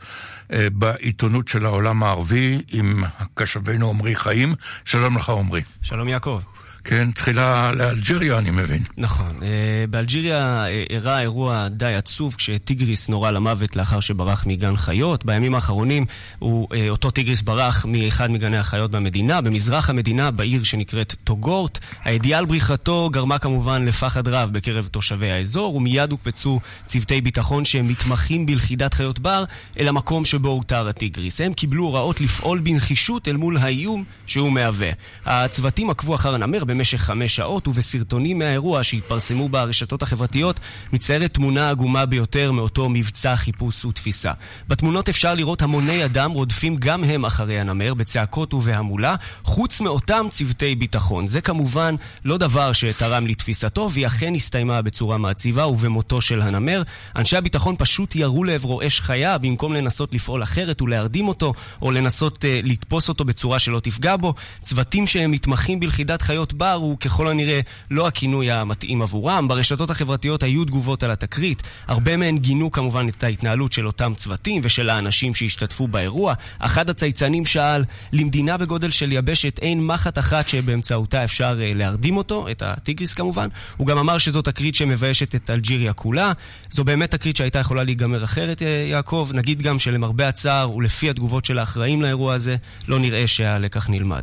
[0.52, 4.54] אה, בעיתונות של העולם הערבי עם קשבנו עמרי חיים.
[4.84, 5.62] שלום לך עמרי.
[5.82, 6.40] שלום יעקב.
[6.84, 8.82] כן, תחילה לאלג'יריה, אני מבין.
[8.96, 9.36] נכון.
[9.42, 15.24] אה, באלג'יריה אה, אירע אירוע די עצוב כשטיגריס נורה למוות לאחר שברח מגן חיות.
[15.24, 16.06] בימים האחרונים
[16.38, 21.78] הוא, אה, אותו טיגריס ברח מאחד מגני החיות במדינה, במזרח המדינה, בעיר שנקראת טוגורט.
[22.04, 27.88] הידיעה על בריחתו גרמה כמובן לפחד רב בקרב תושבי האזור, ומיד הוקפצו צוותי ביטחון שהם
[27.88, 29.44] מתמחים בלכידת חיות בר
[29.78, 31.40] אל המקום שבו הותר הטיגריס.
[31.40, 34.90] הם קיבלו הוראות לפעול בנחישות אל מול האיום שהוא מהווה.
[35.26, 40.60] הצוותים עקבו אחר הנמר במשך חמש שעות, ובסרטונים מהאירוע שהתפרסמו ברשתות החברתיות
[40.92, 44.32] מצטיירת תמונה עגומה ביותר מאותו מבצע חיפוש ותפיסה.
[44.68, 50.74] בתמונות אפשר לראות המוני אדם רודפים גם הם אחרי הנמר בצעקות ובהמולה, חוץ מאותם צוותי
[50.74, 51.26] ביטחון.
[51.26, 56.82] זה כמובן לא דבר שתרם לתפיסתו, והיא אכן הסתיימה בצורה מעציבה ובמותו של הנמר.
[57.16, 62.44] אנשי הביטחון פשוט ירו לעברו אש חיה במקום לנסות לפעול אחרת ולהרדים אותו, או לנסות
[62.44, 64.34] uh, לתפוס אותו בצורה שלא תפגע בו.
[64.60, 69.48] צוותים שהם מתמחים בלכידת חיות בר הוא ככל הנראה לא הכינוי המתאים עבורם.
[69.48, 71.62] ברשתות החברתיות היו תגובות על התקרית.
[71.86, 76.34] הרבה מהן גינו כמובן את ההתנהלות של אותם צוותים ושל האנשים שהשתתפו באירוע.
[76.58, 82.48] אחד הצייצנים שאל, למדינה בגודל של יבשת אין מחט אחת שבאמצעותה אפשר uh, להרדים אותו,
[82.50, 83.48] את הטיגריס כמובן.
[83.76, 86.32] הוא גם אמר שזו תקרית שמביישת את אלג'יריה כולה.
[86.70, 89.30] זו באמת תקרית שהייתה יכולה להיגמר אחרת, uh, יעקב.
[89.34, 92.56] נגיד גם שלמרבה הצער ולפי התגובות של האחראים לאירוע הזה,
[92.88, 94.22] לא נראה שהלקח נלמד.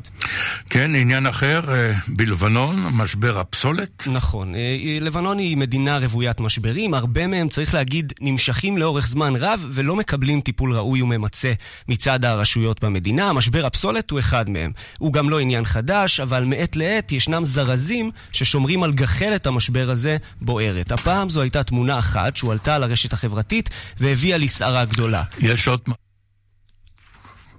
[0.70, 4.08] כן, עניין אחר, uh, בלבנון, משבר הפסולת?
[4.08, 4.56] נכון.
[4.56, 9.96] אה, לבנון היא מדינה רוויית משברים, הרבה מהם, צריך להגיד, נמשכים לאורך זמן רב ולא
[9.96, 11.54] מקבלים טיפול ראוי וממצה
[11.88, 13.34] מצד הרשויות במדינה.
[13.34, 14.72] משבר הפסולת הוא אחד מהם.
[15.00, 20.18] הוא גם לא עניין חדש, אבל מעת לעת ישנם זרזים ששומרים על גחלת המשבר הזה
[20.42, 20.92] בוערת.
[20.92, 25.24] הפעם זו הייתה תמונה אחת שהועלתה על הרשת החברתית והביאה לסערה גדולה.
[25.40, 25.82] יש עוד...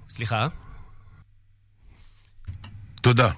[0.09, 0.47] סליחה?
[3.01, 3.29] תודה.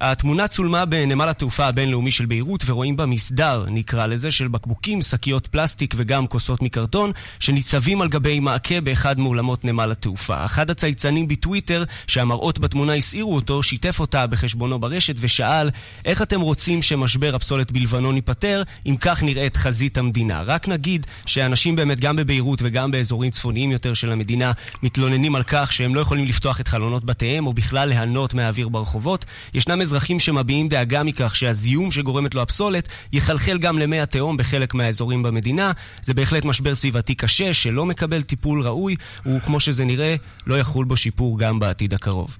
[0.00, 5.46] התמונה צולמה בנמל התעופה הבינלאומי של ביירות ורואים בה מסדר, נקרא לזה, של בקבוקים, שקיות
[5.46, 10.44] פלסטיק וגם כוסות מקרטון שניצבים על גבי מעקה באחד מאולמות נמל התעופה.
[10.44, 15.70] אחד הצייצנים בטוויטר שהמראות בתמונה הסעירו אותו, שיתף אותה בחשבונו ברשת ושאל
[16.04, 20.42] איך אתם רוצים שמשבר הפסולת בלבנון ייפתר אם כך נראית חזית המדינה.
[20.42, 25.72] רק נגיד שאנשים באמת גם בביירות וגם באזורים צפוניים יותר של המדינה מתלוננים על כך
[25.72, 29.24] שהם לא יכולים לפתוח את חלונות בתיהם או בכלל ליהנות מהאוויר ברחובות.
[29.54, 35.22] ישנם אזרחים שמביעים דאגה מכך שהזיהום שגורמת לו הפסולת יחלחל גם למי התהום בחלק מהאזורים
[35.22, 35.72] במדינה.
[36.02, 40.14] זה בהחלט משבר סביבתי קשה שלא מקבל טיפול ראוי, וכמו שזה נראה,
[40.46, 42.36] לא יחול בו שיפור גם בעתיד הקרוב.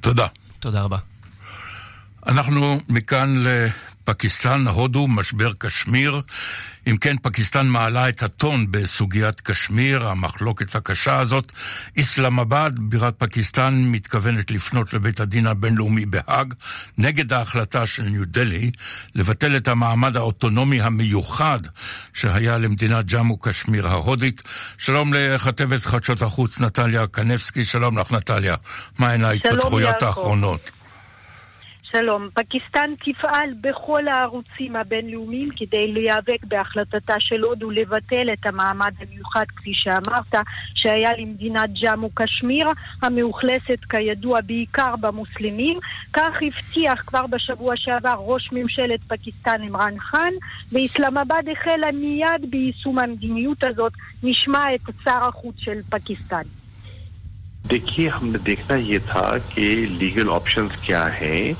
[0.00, 0.26] תודה.
[0.60, 0.98] תודה רבה.
[2.26, 6.20] אנחנו מכאן לפקיסטן, הודו, משבר קשמיר.
[6.86, 11.52] אם כן, פקיסטן מעלה את הטון בסוגיית קשמיר, המחלוקת הקשה הזאת.
[11.96, 16.54] איסלאמבad, בירת פקיסטן, מתכוונת לפנות לבית הדין הבינלאומי בהאג
[16.98, 18.70] נגד ההחלטה של ניו דלהי
[19.14, 21.60] לבטל את המעמד האוטונומי המיוחד
[22.14, 24.42] שהיה למדינת ג'אמו קשמיר ההודית.
[24.78, 28.56] שלום לכתבת חדשות החוץ נטליה קנבסקי, שלום לך נטליה.
[28.98, 30.75] מהן ההתפתחויות האחרונות?
[32.00, 32.28] שלום.
[32.34, 39.70] פקיסטן תפעל בכל הערוצים הבינלאומיים כדי להיאבק בהחלטתה של הודו לבטל את המעמד המיוחד, כפי
[39.74, 40.34] שאמרת,
[40.74, 42.68] שהיה למדינת ג'אמו קשמיר,
[43.02, 45.78] המאוכלסת כידוע בעיקר במוסלמים.
[46.12, 50.32] כך הבטיח כבר בשבוע שעבר ראש ממשלת פקיסטן עמרן חאן,
[50.72, 53.92] ואיסלאמבad החלה מיד ביישום המדיניות הזאת.
[54.22, 56.65] נשמע את שר החוץ של פקיסטן.
[57.67, 59.65] देखिए हमने देखना ये था कि
[59.99, 61.55] legal options क्या हैं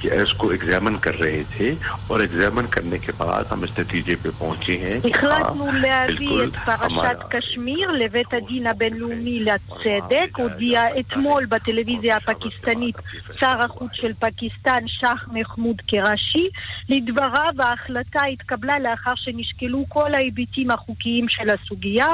[0.00, 1.68] कि इसको एग्जामिन कर रहे थे
[2.10, 7.18] और एग्जामिन करने के बाद हम इस नतीजे पे पहुंचे हैं החלטנו להביא את פרשת
[7.28, 12.96] קשמיר לבית הדין הבינלאומי לצדק, הודיע אתמול בטלוויזיה הפקיסטנית
[13.40, 16.48] שר החוץ של פקיסטן, שח מחמוד קראשי.
[16.88, 22.08] לדבריו ההחלטה התקבלה לאחר שנשקלו כל ההיבטים החוקיים של הסוגיה.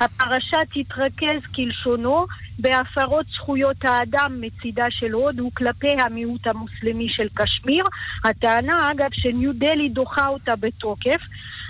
[0.00, 2.26] הפרשה תתרכז כלשונו
[2.59, 7.85] בהפרות זכויות האדם מצידה של הודו כלפי המיעוט המוסלמי של קשמיר.
[8.25, 11.21] הטענה, אגב, שניו דלי דוחה אותה בתוקף.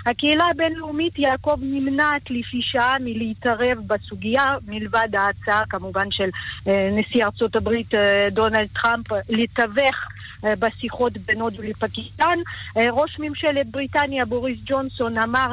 [0.06, 6.28] הקהילה הבינלאומית יעקב נמנעת לפי שעה מלהתערב בסוגיה, מלבד ההצעה כמובן של
[6.68, 9.96] אה, נשיא ארצות הברית אה, דונלד טראמפ לתווך
[10.42, 12.38] בשיחות בין הודו לפקיסטן.
[12.76, 15.52] ראש ממשלת בריטניה בוריס ג'ונסון אמר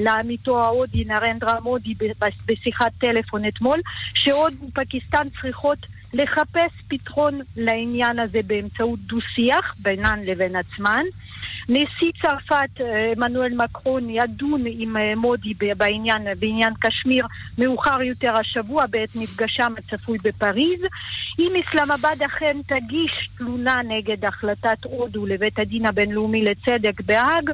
[0.00, 1.94] לעמיתו ההודי נרנדרה מודי
[2.46, 3.80] בשיחת טלפון אתמול
[4.14, 5.78] שהודו ופקיסטן צריכות
[6.12, 11.04] לחפש פתרון לעניין הזה באמצעות דו-שיח בינן לבין עצמן.
[11.70, 12.80] נשיא צרפת,
[13.16, 17.26] עמנואל מקרון, ידון עם אה, מודי בעניין, בעניין קשמיר
[17.58, 20.80] מאוחר יותר השבוע בעת מפגשם הצפוי בפריז.
[21.38, 27.50] אם אסלאמבאד אכן תגיש תלונה נגד החלטת הודו לבית הדין הבינלאומי לצדק בהאג,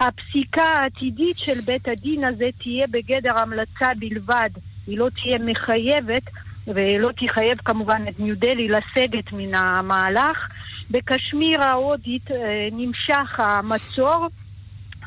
[0.00, 4.50] הפסיקה העתידית של בית הדין הזה תהיה בגדר המלצה בלבד,
[4.86, 6.22] היא לא תהיה מחייבת
[6.66, 10.48] ולא תחייב כמובן את ניו דלי לסגת מן המהלך.
[10.92, 14.28] בקשמיר ההודית אה, נמשך המצור.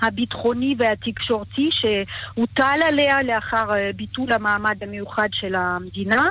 [0.01, 6.29] הביטחוני והתקשורתי שהוטל עליה לאחר אה, ביטול המעמד המיוחד של המדינה.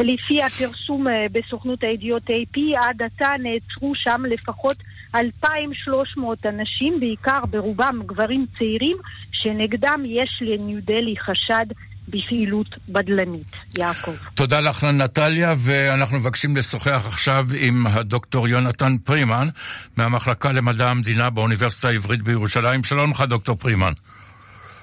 [0.00, 4.76] לפי הפרסום אה, בסוכנות הידיעות AP, עד עתה נעצרו שם לפחות
[5.14, 8.96] 2,300 אנשים, בעיקר ברובם גברים צעירים,
[9.32, 11.66] שנגדם יש לניו דלי חשד
[12.12, 13.46] בפעילות בדלנית.
[13.78, 14.14] יעקב.
[14.34, 19.48] תודה לך, נטליה, ואנחנו מבקשים לשוחח עכשיו עם הדוקטור יונתן פרימן,
[19.96, 22.84] מהמחלקה למדע המדינה באוניברסיטה העברית בירושלים.
[22.84, 23.92] שלום לך, דוקטור פרימן.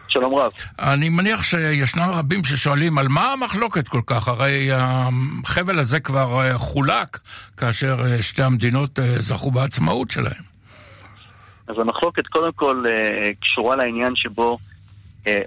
[0.07, 0.51] שלום רב.
[0.79, 6.57] אני מניח שישנם רבים ששואלים על מה המחלוקת כל כך, הרי החבל הזה כבר אה,
[6.57, 7.17] חולק
[7.57, 10.43] כאשר אה, שתי המדינות אה, זכו בעצמאות שלהם.
[11.67, 12.83] אז המחלוקת קודם כל
[13.41, 14.68] קשורה לעניין שבו אה,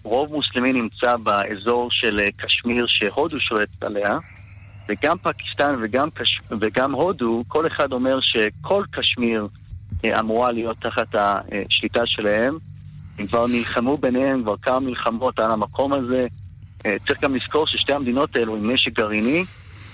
[0.04, 4.18] רוב מוסלמי נמצא באזור של אה, קשמיר שהודו שולטת עליה,
[4.88, 6.40] וגם פקיסטן וגם, קש...
[6.60, 9.48] וגם הודו, כל אחד אומר שכל קשמיר
[10.04, 12.58] אה, אמורה להיות תחת השליטה שלהם.
[13.18, 16.26] הם כבר נלחמו ביניהם, כבר כמה מלחמות על המקום הזה.
[17.06, 19.44] צריך גם לזכור ששתי המדינות האלו עם נשק גרעיני,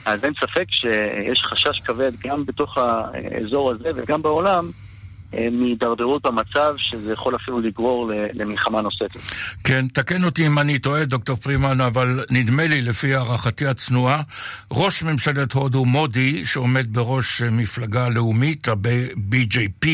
[0.07, 4.88] אז אין ספק שיש חשש כבד גם בתוך האזור הזה וגם בעולם אה,
[5.33, 9.21] מהידרדרות במצב, שזה יכול אפילו לגרור למלחמה נוספת.
[9.64, 14.23] כן, תקן אותי אם אני טועה, דוקטור פרימן, אבל נדמה לי, לפי הערכתי הצנועה,
[14.71, 19.87] ראש ממשלת הודו מודי, שעומד בראש מפלגה לאומית, ה-BJP,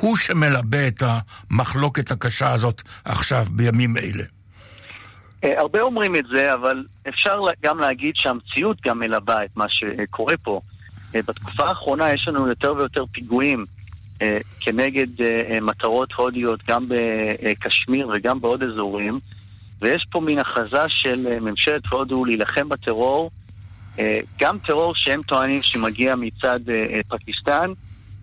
[0.00, 4.24] הוא שמלבה את המחלוקת הקשה הזאת עכשיו, בימים אלה.
[5.44, 10.36] אה, הרבה אומרים את זה, אבל אפשר גם להגיד שהמציאות גם מלבה את מה שקורה
[10.36, 10.60] פה.
[11.14, 13.79] אה, בתקופה האחרונה יש לנו יותר ויותר פיגועים אה,
[14.60, 19.20] כנגד אה, אה, מטרות הודיות גם בקשמיר וגם בעוד אזורים,
[19.82, 23.30] ויש פה מין הכרזה של ממשלת הודו להילחם בטרור,
[24.40, 26.60] גם טרור שהם טוענים שמגיע מצד
[27.08, 27.72] פקיסטן,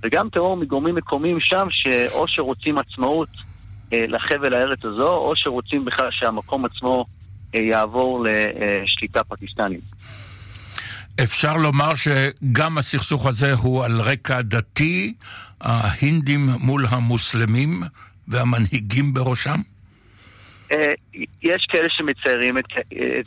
[0.04, 3.30] וגם טרור מגורמים מקומיים שם, שאו שרוצים עצמאות
[3.92, 7.06] לחבל הארץ הזו, או שרוצים בכלל שהמקום עצמו
[7.54, 9.84] יעבור לשליטה פקיסטנית.
[11.24, 15.14] אפשר לומר שגם הסכסוך הזה הוא על רקע דתי,
[15.62, 17.84] ההינדים מול המוסלמים
[18.28, 19.62] והמנהיגים בראשם?
[20.72, 20.92] אה,
[21.44, 22.66] יש כאלה שמציירים את,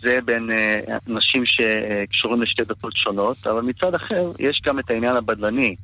[0.03, 5.17] זה בין אה, אנשים שקשורים לשתי דתות שונות, אבל מצד אחר יש גם את העניין
[5.17, 5.77] הבדלני,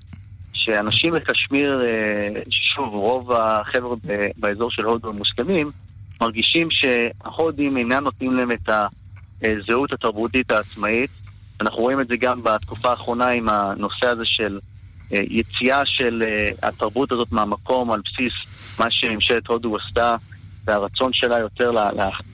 [0.52, 3.96] שאנשים בקשמיר, אה, שוב, רוב החבר'ה
[4.36, 5.70] באזור של הודו הם מוסלמים,
[6.20, 8.68] מרגישים שההודים אינם נותנים להם את
[9.42, 11.10] הזהות התרבותית העצמאית.
[11.60, 14.75] אנחנו רואים את זה גם בתקופה האחרונה עם הנושא הזה של אה,
[15.10, 18.32] יציאה של אה, התרבות הזאת מהמקום על בסיס
[18.80, 20.16] מה שממשלת הודו עשתה
[20.64, 21.70] והרצון שלה יותר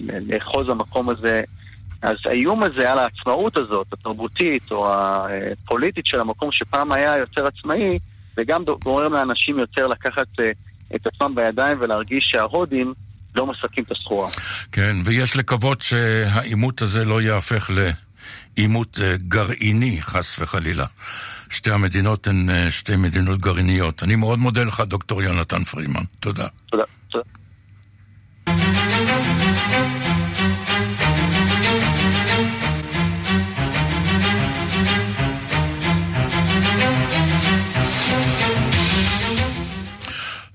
[0.00, 1.42] לאחוז המקום הזה.
[2.02, 7.98] אז האיום הזה על העצמאות הזאת, התרבותית או הפוליטית של המקום שפעם היה יותר עצמאי,
[8.36, 10.50] וגם גורם לאנשים יותר לקחת אה,
[10.94, 12.94] את עצמם בידיים ולהרגיש שההודים
[13.34, 14.28] לא מספקים את הסחורה.
[14.72, 17.70] כן, ויש לקוות שהעימות הזה לא יהפך
[18.56, 20.86] לעימות גרעיני, חס וחלילה.
[21.52, 24.02] שתי המדינות הן אה, שתי מדינות גרעיניות.
[24.02, 26.02] אני מאוד מודה לך, דוקטור יונתן פרימן.
[26.20, 26.46] תודה.
[26.66, 26.84] תודה.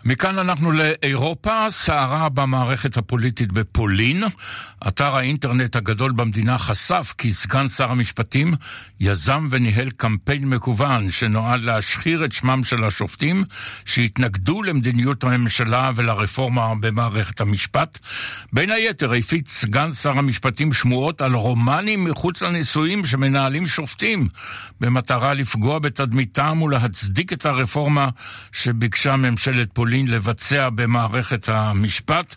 [0.09, 4.23] מכאן אנחנו לאירופה, סערה במערכת הפוליטית בפולין.
[4.87, 8.53] אתר האינטרנט הגדול במדינה חשף כי סגן שר המשפטים
[8.99, 13.43] יזם וניהל קמפיין מקוון שנועד להשחיר את שמם של השופטים
[13.85, 17.99] שהתנגדו למדיניות הממשלה ולרפורמה במערכת המשפט.
[18.53, 24.27] בין היתר הפיץ סגן שר המשפטים שמועות על רומנים מחוץ לנישואים שמנהלים שופטים
[24.81, 28.09] במטרה לפגוע בתדמיתם ולהצדיק את הרפורמה
[28.51, 29.96] שביקשה ממשלת פולין.
[29.97, 32.35] פולין לבצע במערכת המשפט.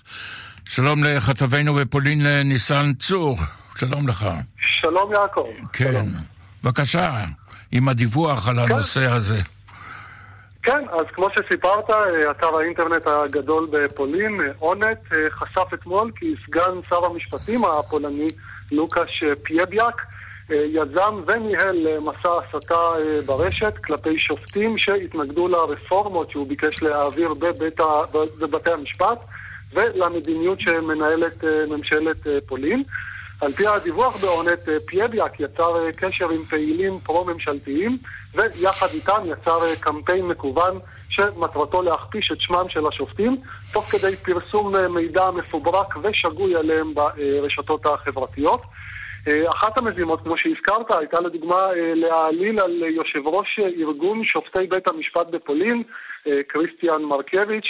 [0.64, 3.36] שלום לכתבנו בפולין ניסן צור,
[3.76, 4.26] שלום לך.
[4.60, 5.46] שלום יעקב.
[5.72, 6.08] כן, שלום.
[6.64, 7.24] בבקשה,
[7.72, 8.72] עם הדיווח על כן.
[8.72, 9.38] הנושא הזה.
[10.62, 11.84] כן, אז כמו שסיפרת,
[12.30, 14.98] אתר האינטרנט הגדול בפולין, אונט,
[15.30, 18.28] חשף אתמול כי סגן שר המשפטים הפולני,
[18.72, 20.06] לוקאש פייביאק,
[20.50, 28.02] יזם וניהל מסע הסתה אה, ברשת כלפי שופטים שהתנגדו לרפורמות שהוא ביקש להעביר בבית ה...
[28.12, 29.24] בבתי המשפט
[29.72, 32.82] ולמדיניות שמנהלת אה, ממשלת אה, פולין.
[33.40, 37.98] על פי הדיווח באונט, פייביאק יצר קשר עם פעילים פרו-ממשלתיים
[38.34, 43.36] ויחד איתם יצר קמפיין מקוון שמטרתו להכפיש את שמם של השופטים
[43.72, 48.62] תוך כדי פרסום מידע מפוברק ושגוי עליהם ברשתות החברתיות.
[49.28, 54.88] אה, אחת המזימות, כמו שהזכרת, הייתה לדוגמה אה, להעליל על יושב ראש ארגון שופטי בית
[54.88, 55.82] המשפט בפולין,
[56.26, 57.66] אה, קריסטיאן מרקביץ',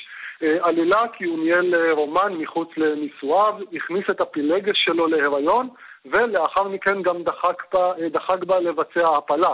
[0.62, 5.68] עלילה כי הוא ניהל רומן מחוץ לנישואיו, הכניס את הפילגש שלו להיריון,
[6.04, 9.52] ולאחר מכן גם דחק בה, דחק בה לבצע הפלה.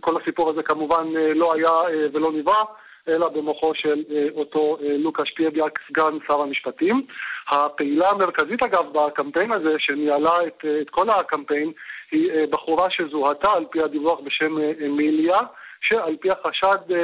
[0.00, 1.72] כל הסיפור הזה כמובן לא היה
[2.12, 2.62] ולא נברא.
[3.08, 7.02] אלא במוחו של אה, אותו אה, לוקאש פייביאק, סגן שר המשפטים.
[7.50, 11.72] הפעילה המרכזית אגב בקמפיין הזה, שניהלה את, אה, את כל הקמפיין,
[12.10, 15.38] היא בחורה שזוהתה על פי הדיווח בשם אמיליה,
[15.80, 16.94] שעל פי החשד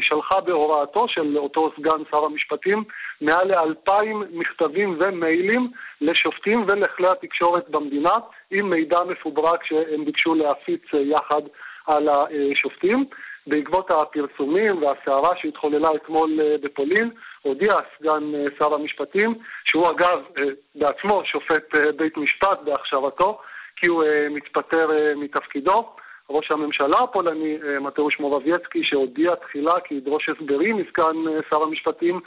[0.00, 2.84] שלחה בהוראתו של אותו סגן שר המשפטים
[3.20, 8.12] מעל לאלפיים מכתבים ומיילים לשופטים ולכלי התקשורת במדינה
[8.50, 11.42] עם מידע מפוברק שהם ביקשו להפיץ יחד
[11.86, 13.04] על השופטים.
[13.46, 17.10] בעקבות הפרסומים והסערה שהתחוללה אתמול אה, בפולין,
[17.42, 20.42] הודיע סגן אה, שר המשפטים, שהוא אגב אה,
[20.74, 23.38] בעצמו שופט בית משפט בהכשרתו,
[23.76, 25.88] כי הוא מתפטר מתפקידו.
[26.30, 31.16] ראש הממשלה הפולני, מטאוש מורבייצקי, שהודיע תחילה כי ידרוש הסברים מסגן
[31.50, 32.20] שר המשפטים,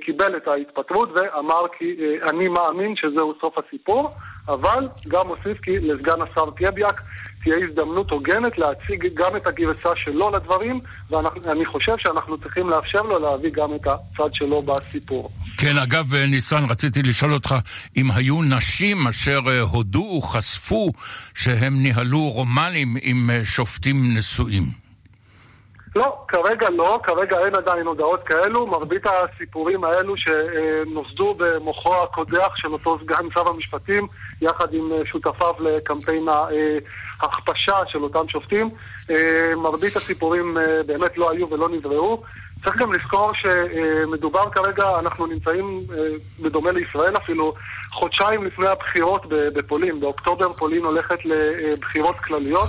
[0.00, 4.08] קיבל את ההתפטרות ואמר כי אני מאמין שזהו סוף הסיפור,
[4.48, 7.00] אבל גם הוסיף כי לסגן השר פייביאק
[7.44, 10.80] תהיה הזדמנות הוגנת להציג גם את הגרסה שלו לדברים,
[11.10, 15.30] ואני חושב שאנחנו צריכים לאפשר לו להביא גם את הצד שלו בסיפור.
[15.58, 17.54] כן, אגב, ניסן, רציתי לשאול אותך
[17.96, 20.92] אם היו נשים אשר אה, הודו, חשפו,
[21.34, 24.83] שהם ניהלו רומנים עם אה, שופטים נשואים.
[25.96, 28.66] לא, כרגע לא, כרגע אין עדיין הודעות כאלו.
[28.66, 34.06] מרבית הסיפורים האלו שנוסדו במוחו הקודח של אותו סגן שר המשפטים,
[34.40, 36.26] יחד עם שותפיו לקמפיין
[37.20, 38.70] ההכפשה של אותם שופטים,
[39.56, 42.22] מרבית הסיפורים באמת לא היו ולא נבראו.
[42.64, 45.80] צריך גם לזכור שמדובר כרגע, אנחנו נמצאים,
[46.42, 47.54] בדומה לישראל אפילו,
[47.92, 50.00] חודשיים לפני הבחירות בפולין.
[50.00, 52.68] באוקטובר פולין הולכת לבחירות כלליות.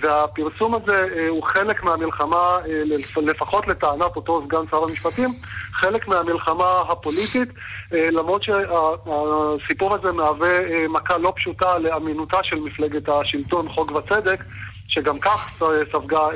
[0.00, 2.82] והפרסום הזה אה, הוא חלק מהמלחמה, אה,
[3.22, 5.30] לפחות לטענת אותו סגן שר המשפטים,
[5.72, 7.48] חלק מהמלחמה הפוליטית,
[7.92, 10.58] אה, למרות שהסיפור הזה מהווה
[10.88, 14.44] מכה לא פשוטה לאמינותה של מפלגת השלטון, חוק וצדק,
[14.88, 15.60] שגם כך
[15.92, 16.26] ספגה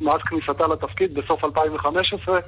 [0.00, 2.40] מאז כניסתה לתפקיד בסוף 2015.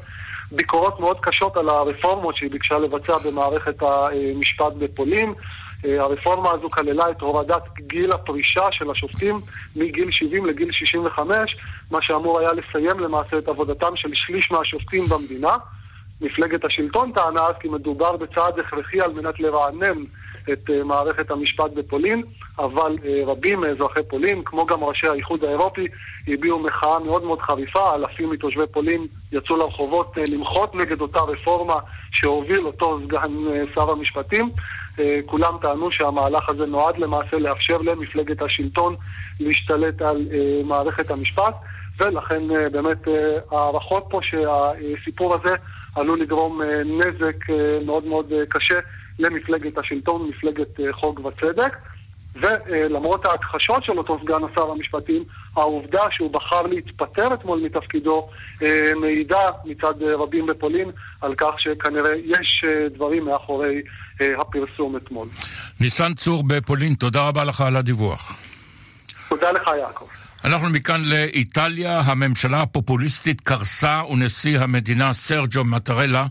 [0.53, 5.35] ביקורות מאוד קשות על הרפורמות שהיא ביקשה לבצע במערכת המשפט בפולין.
[5.85, 9.37] אה, הרפורמה הזו כללה את הורדת גיל הפרישה של השופטים
[9.77, 11.57] מגיל 70 לגיל 65,
[11.91, 15.53] מה שאמור היה לסיים למעשה את עבודתם של שליש מהשופטים במדינה.
[16.21, 19.99] מפלגת השלטון טענה אז כי מדובר בצעד הכרחי על מנת לרענן
[20.53, 22.23] את uh, מערכת המשפט בפולין,
[22.59, 25.87] אבל uh, רבים מאזרחי פולין, כמו גם ראשי האיחוד האירופי,
[26.29, 31.75] הביעו מחאה מאוד מאוד חריפה, אלפים מתושבי פולין יצאו לרחובות למחות נגד אותה רפורמה
[32.13, 33.33] שהוביל אותו סגן
[33.75, 34.51] שר המשפטים.
[34.99, 38.95] Uh, כולם טענו שהמהלך הזה נועד למעשה לאפשר למפלגת השלטון
[39.41, 41.55] להשתלט על uh, מערכת המשפט,
[41.99, 43.09] ולכן uh, באמת
[43.51, 45.55] הערכות פה שהסיפור הזה
[45.95, 47.37] עלול לגרום נזק
[47.85, 48.79] מאוד מאוד קשה
[49.19, 51.77] למפלגת השלטון, מפלגת אה, חוק וצדק.
[52.37, 55.25] ולמרות ההכחשות של אותו סגן השר המשפטים,
[55.57, 58.29] העובדה שהוא בחר להתפטר אתמול מתפקידו
[58.63, 63.83] אה, מעידה מצד אה, רבים בפולין על כך שכנראה יש דברים מאחורי
[64.21, 65.29] הפרסום אתמול.
[65.81, 68.37] ניסן צור בפולין, תודה רבה לך על הדיווח.
[69.29, 70.24] תודה לך, יעקב.
[70.45, 76.27] אנחנו מכאן לאיטליה, הממשלה הפופוליסטית קרסה ונשיא המדינה סרג'ו מטרלה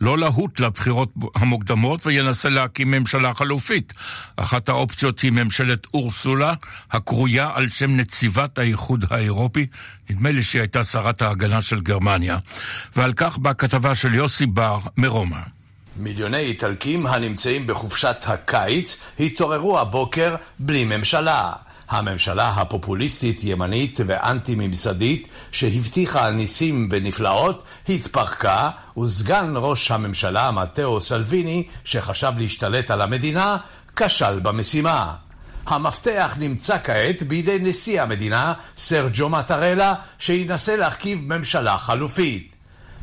[0.00, 3.92] לא להוט לבחירות המוקדמות וינסה להקים ממשלה חלופית.
[4.36, 6.54] אחת האופציות היא ממשלת אורסולה,
[6.90, 9.66] הקרויה על שם נציבת האיחוד האירופי,
[10.10, 12.38] נדמה לי שהיא הייתה שרת ההגנה של גרמניה.
[12.96, 15.40] ועל כך בכתבה של יוסי בר מרומא.
[15.96, 21.52] מיליוני איטלקים הנמצאים בחופשת הקיץ התעוררו הבוקר בלי ממשלה.
[21.88, 33.02] הממשלה הפופוליסטית-ימנית ואנטי-ממסדית שהבטיחה ניסים ונפלאות התפרקה וסגן ראש הממשלה מתאו סלוויני שחשב להשתלט על
[33.02, 33.56] המדינה
[33.96, 35.14] כשל במשימה.
[35.66, 42.56] המפתח נמצא כעת בידי נשיא המדינה, סרג'ו מטרלה, שינסה להרכיב ממשלה חלופית.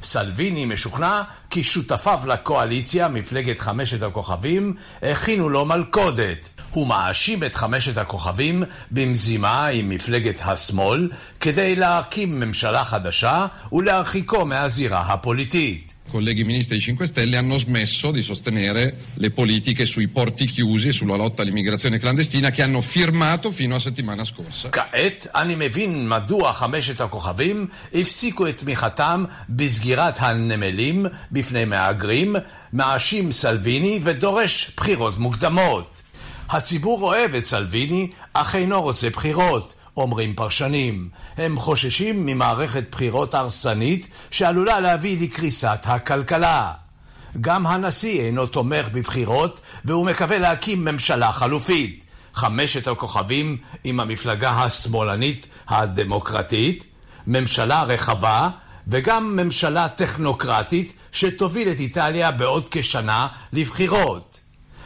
[0.04, 6.50] סלוויני משוכנע כי שותפיו לקואליציה, מפלגת חמשת הכוכבים, הכינו לו מלכודת.
[6.76, 11.10] הוא מאשים את חמשת הכוכבים במזימה עם מפלגת השמאל
[11.40, 15.96] כדי להקים ממשלה חדשה ולהרחיקו מהזירה הפוליטית.
[16.12, 18.84] colleghi ministri 5 Stelle hanno smesso di sostenere
[19.16, 23.80] le politiche sui porti chiusi e sulla lotta all'immigrazione clandestina che hanno firmato fino a
[23.80, 24.70] settimana scorsa.
[24.70, 32.36] כעת אני מבין מדוע חמשת הכוכבים הפסיקו את תמיכתם בסגירת הנמלים בפני מהגרים,
[32.74, 35.95] מאשים סלוויני ודורש בחירות מוקדמות.
[36.50, 39.74] הציבור אוהב את סלוויני, אך אינו רוצה בחירות.
[39.98, 41.10] אומרים פרשנים.
[41.38, 46.72] הם חוששים ממערכת בחירות הרסנית שעלולה להביא לקריסת הכלכלה.
[47.42, 52.04] גם הנשיא אינו תומך בבחירות והוא מקווה להקים ממשלה חלופית.
[52.34, 56.84] חמשת הכוכבים עם המפלגה השמאלנית הדמוקרטית,
[57.28, 58.50] ממשלה רחבה
[58.88, 64.40] וגם ממשלה טכנוקרטית שתוביל את איטליה בעוד כשנה לבחירות.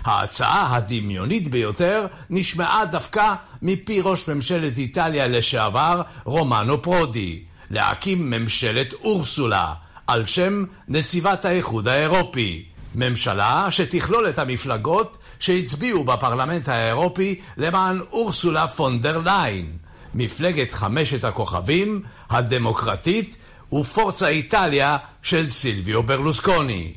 [0.04, 9.74] ההצעה הדמיונית ביותר נשמעה דווקא מפי ראש ממשלת איטליה לשעבר, רומנו פרודי, להקים ממשלת אורסולה,
[10.08, 12.66] על שם נציבת האיחוד האירופי.
[12.95, 19.78] ממשלה שתכלול את המפלגות שהצביעו בפרלמנט האירופי למען אורסולה פון ליין,
[20.14, 23.38] מפלגת חמשת הכוכבים, הדמוקרטית
[23.74, 26.93] ופורצה איטליה של סילביו ברלוסקוני.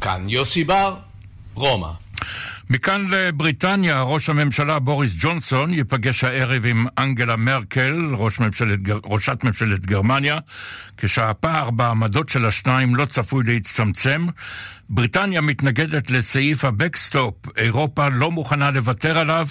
[0.00, 0.94] כאן יוסי בר,
[1.54, 2.01] רומא.
[2.70, 9.86] מכאן לבריטניה, ראש הממשלה בוריס ג'ונסון ייפגש הערב עם אנגלה מרקל, ראש ממשלת, ראשת ממשלת
[9.86, 10.38] גרמניה,
[10.96, 14.26] כשהפער בעמדות של השניים לא צפוי להצטמצם.
[14.88, 19.46] בריטניה מתנגדת לסעיף הבקסטופ, אירופה לא מוכנה לוותר עליו,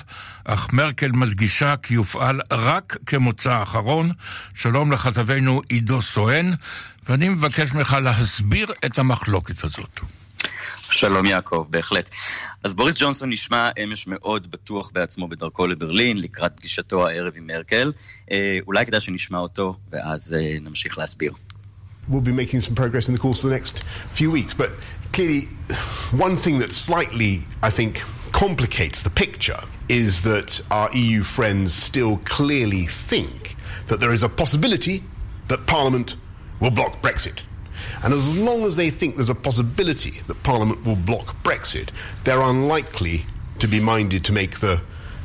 [0.46, 4.12] אך מרקל מדגישה כי יופעל רק כמוצא אחרון.
[4.54, 6.54] שלום לכתבנו עידו סואן,
[7.10, 10.00] ואני מבקש ממך להסביר את המחלוקת הזאת.
[10.94, 12.16] שלום יעקב, בהחלט.
[12.64, 17.92] אז בוריס ג'ונסון נשמע אמש מאוד בטוח בעצמו בדרכו לברלין, לקראת פגישתו הערב עם מרקל.
[18.32, 21.32] אה, אולי כדאי שנשמע אותו, ואז אה, נמשיך להסביר.
[22.10, 23.84] We'll be making some progress in the course of the next
[24.20, 24.72] few weeks, but
[25.14, 25.42] clearly,
[26.26, 27.94] one thing that slightly, I think,
[28.32, 33.56] complicates the picture is that our EU friends still clearly think
[33.88, 35.04] that there is a possibility
[35.50, 36.16] that Parliament
[36.60, 37.38] will block Brexit.
[38.04, 41.90] And as long as they think there's a possibility that Parliament will block Brexit,
[42.24, 43.24] they're unlikely
[43.60, 44.82] to be minded to make the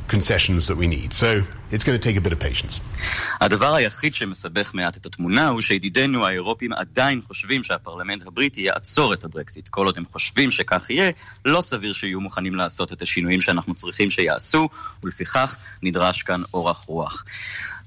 [0.07, 1.11] concessions that we need.
[1.11, 2.79] So it's going to take a bit of patience.
[3.41, 9.23] הדבר היחיד שמסבך מעט את התמונה הוא שידידינו האירופים עדיין חושבים שהפרלמנט הבריטי יעצור את
[9.23, 9.67] הברקסיט.
[9.67, 11.11] כל עוד הם חושבים שכך יהיה,
[11.45, 14.69] לא סביר שיהיו מוכנים לעשות את השינויים שאנחנו צריכים שיעשו,
[15.03, 17.25] ולפיכך נדרש כאן אורך רוח.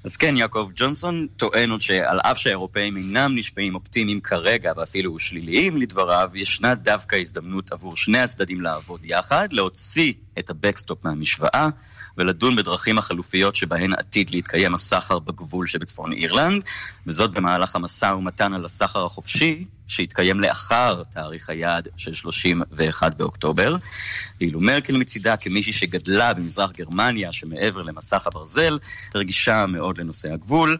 [0.03, 5.77] אז כן, יעקב ג'ונסון טוען עוד שעל אף שהאירופאים אינם נשמעים אופטימיים כרגע ואפילו שליליים
[5.77, 11.69] לדבריו, ישנה דווקא הזדמנות עבור שני הצדדים לעבוד יחד, להוציא את הבקסטופ מהמשוואה
[12.17, 16.63] ולדון בדרכים החלופיות שבהן עתיד להתקיים הסחר בגבול שבצפון אירלנד,
[17.07, 23.75] וזאת במהלך המשא ומתן על הסחר החופשי שיתקיים לאחר תאריך היעד של 31 באוקטובר.
[24.39, 28.79] ואילו מרקל מצידה, כמישהי שגדלה במזרח גרמניה, שמעבר למסך הברזל,
[29.15, 30.77] רגישה מאוד לנושא הגבול.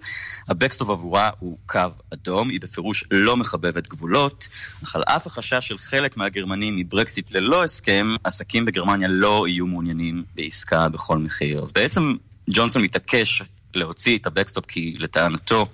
[0.50, 1.80] הבקסטופ עבורה הוא קו
[2.14, 4.48] אדום, היא בפירוש לא מחבבת גבולות,
[4.84, 10.24] אך על אף החשש של חלק מהגרמנים מברקסיט ללא הסכם, עסקים בגרמניה לא יהיו מעוניינים
[10.36, 11.62] בעסקה בכל מחיר.
[11.62, 12.16] אז בעצם
[12.50, 13.44] ג'ונסון מתעקש
[13.74, 15.68] להוציא את הבקסטופ כי לטענתו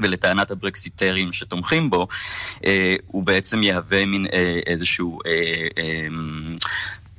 [0.00, 2.08] ולטענת הברקסיטרים שתומכים בו,
[2.64, 5.66] אה, הוא בעצם יהווה מין אה, איזשהו אה,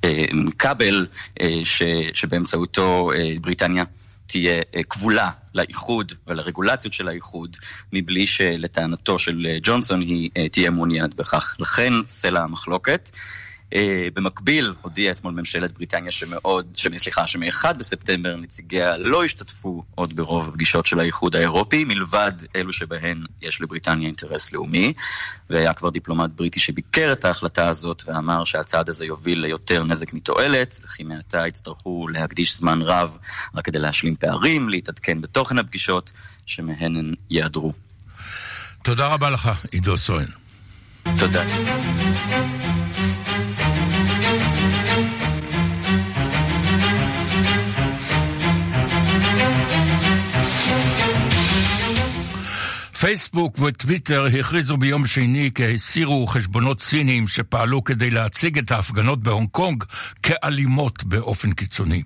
[0.04, 0.24] אה,
[0.60, 1.06] כבל
[2.14, 3.12] שבאמצעותו
[3.42, 3.84] בריטניה
[4.28, 7.58] תהיה כבולה לאיחוד ולרגולציות של האיחוד,
[7.94, 11.56] מבלי שלטענתו של ג'ונסון היא תהיה מעוניינת בכך.
[11.60, 13.10] לכן סלע המחלוקת.
[13.74, 20.50] אה, במקביל, הודיעה אתמול ממשלת בריטניה שמאוד, סליחה, שמ-1 בספטמבר נציגיה לא השתתפו עוד ברוב
[20.50, 24.94] הפגישות של האיחוד האירופי, מלבד אלו שבהן יש לבריטניה אינטרס לאומי.
[25.50, 30.80] והיה כבר דיפלומט בריטי שביקר את ההחלטה הזאת ואמר שהצעד הזה יוביל ליותר נזק מתועלת,
[30.84, 33.18] וכי מעתה יצטרכו להקדיש זמן רב
[33.56, 36.12] רק כדי להשלים פערים, להתעדכן בתוכן הפגישות,
[36.46, 37.74] שמהן הן ייעדרו.
[38.84, 40.26] תודה רבה לך, עידו סואן.
[41.18, 41.44] תודה.
[53.08, 59.50] פייסבוק וטוויטר הכריזו ביום שני כי הסירו חשבונות ציניים שפעלו כדי להציג את ההפגנות בהונג
[59.52, 59.84] קונג
[60.24, 62.04] כאלימות באופן קיצוני.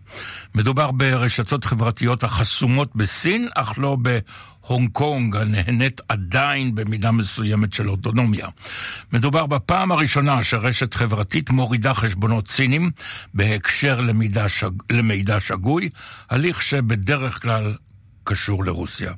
[0.56, 8.48] מדובר ברשתות חברתיות החסומות בסין, אך לא בהונג קונג, הנהנית עדיין במידה מסוימת של אוטונומיה.
[9.14, 12.92] מדובר בפעם הראשונה שרשת חברתית מורידה חשבונות סינים
[13.34, 13.96] בהקשר
[14.48, 14.72] שג...
[14.92, 15.90] למידע שגוי,
[16.30, 17.74] הליך שבדרך כלל
[18.24, 19.14] קשור לרוסיה.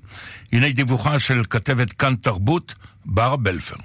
[0.54, 2.76] הנה דיווחה של כתבת כאן תרבות,
[3.06, 3.76] בר בלפר.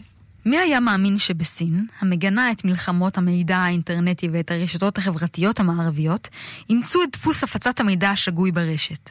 [0.46, 6.28] מי היה מאמין שבסין, המגנה את מלחמות המידע האינטרנטי ואת הרשתות החברתיות המערביות,
[6.70, 9.10] אימצו את דפוס הפצת המידע השגוי ברשת?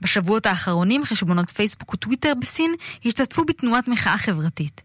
[0.00, 4.80] בשבועות האחרונים חשבונות פייסבוק וטוויטר בסין השתתפו בתנועת מחאה חברתית.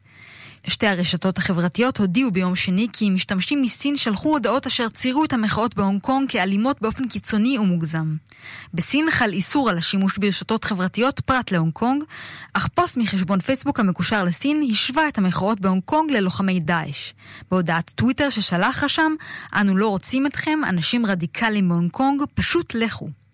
[0.68, 5.76] שתי הרשתות החברתיות הודיעו ביום שני כי משתמשים מסין שלחו הודעות אשר ציירו את המחאות
[5.76, 8.16] בהונג קונג כאלימות באופן קיצוני ומוגזם.
[8.74, 12.03] בסין חל איסור על השימוש ברשתות חברתיות פרט להונג קונג,
[12.53, 17.13] אך פוסט מחשבון פייסבוק המקושר לסין השווה את המחאות בהונג קונג ללוחמי דאעש.
[17.51, 19.13] בהודעת טוויטר ששלח רשם,
[19.53, 23.24] אנו לא רוצים אתכם, אנשים רדיקליים בהונג קונג, פשוט לכו.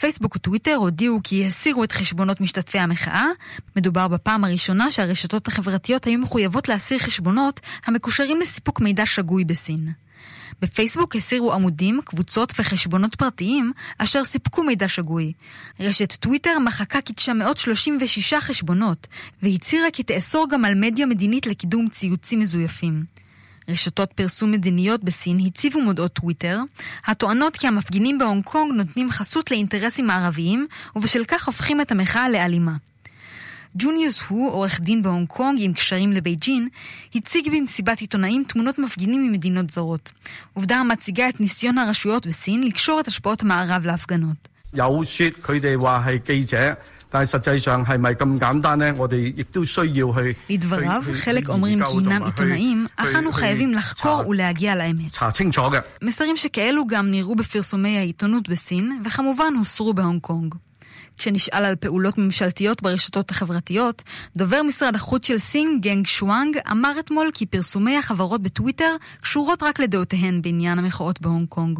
[0.00, 3.26] פייסבוק וטוויטר הודיעו כי הסירו את חשבונות משתתפי המחאה.
[3.76, 9.88] מדובר בפעם הראשונה שהרשתות החברתיות היו מחויבות להסיר חשבונות המקושרים לסיפוק מידע שגוי בסין.
[10.62, 15.32] בפייסבוק הסירו עמודים, קבוצות וחשבונות פרטיים אשר סיפקו מידע שגוי.
[15.80, 19.06] רשת טוויטר מחקה כ-936 חשבונות,
[19.42, 23.19] והצהירה כי תאסור גם על מדיה מדינית לקידום ציוצים מזויפים.
[23.70, 26.60] רשתות פרסום מדיניות בסין הציבו מודעות טוויטר,
[27.06, 30.66] הטוענות כי המפגינים בהונג קונג נותנים חסות לאינטרסים מערביים,
[30.96, 32.76] ובשל כך הופכים את המחאה לאלימה.
[33.74, 36.68] ג'וניוס הו, עורך דין בהונג קונג עם קשרים לבייג'ין,
[37.14, 40.12] הציג במסיבת עיתונאים תמונות מפגינים ממדינות זרות.
[40.54, 44.49] עובדה המציגה את ניסיון הרשויות בסין לקשור את השפעות המערב להפגנות.
[44.73, 46.75] 有说佢哋话系记者，
[47.09, 48.93] 但系实际上系咪咁简单呢？
[48.97, 50.35] 我哋亦都需要去...
[50.49, 55.17] לדבריו, חלק אומרים כי אינם עיתונאים, אך אנו חייבים לחקור ולהגיע לאמת.
[56.01, 60.55] מסרים שכאלו גם נראו בפרסומי העיתונות בסין, וכמובן הוסרו בהונג קונג.
[61.17, 64.03] כשנשאל על פעולות ממשלתיות ברשתות החברתיות,
[64.35, 69.79] דובר משרד החוץ של סין, גנג שוואנג, אמר אתמול כי פרסומי החברות בטוויטר קשורות רק
[69.79, 71.79] לדעותיהן בעניין המחאות בהונג קונג.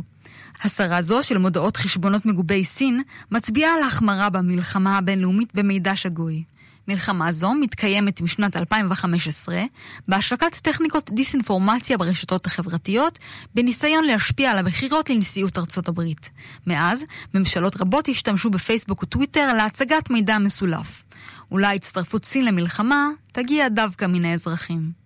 [0.63, 6.45] הסרה זו של מודעות חשבונות מגובי סין מצביעה על החמרה במלחמה הבינלאומית במידע שגוי.
[6.89, 9.63] מלחמה זו מתקיימת משנת 2015
[10.09, 13.19] בהשקת טכניקות דיסאינפורמציה ברשתות החברתיות
[13.55, 16.31] בניסיון להשפיע על הבחירות לנשיאות ארצות הברית.
[16.67, 17.05] מאז,
[17.35, 21.05] ממשלות רבות השתמשו בפייסבוק וטוויטר להצגת מידע מסולף.
[21.51, 25.00] אולי הצטרפות סין למלחמה תגיע דווקא מן האזרחים.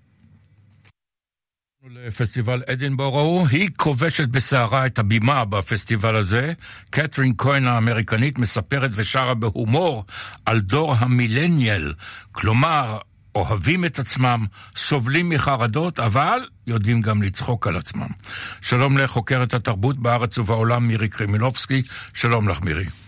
[1.90, 6.52] לפסטיבל אדינבורו, היא כובשת בסערה את הבימה בפסטיבל הזה.
[6.90, 10.04] קתרין כהן האמריקנית מספרת ושרה בהומור
[10.46, 11.92] על דור המילניאל,
[12.32, 12.98] כלומר,
[13.34, 18.08] אוהבים את עצמם, סובלים מחרדות, אבל יודעים גם לצחוק על עצמם.
[18.60, 21.82] שלום לחוקרת התרבות בארץ ובעולם מירי קרימינובסקי,
[22.14, 23.03] שלום לך מירי.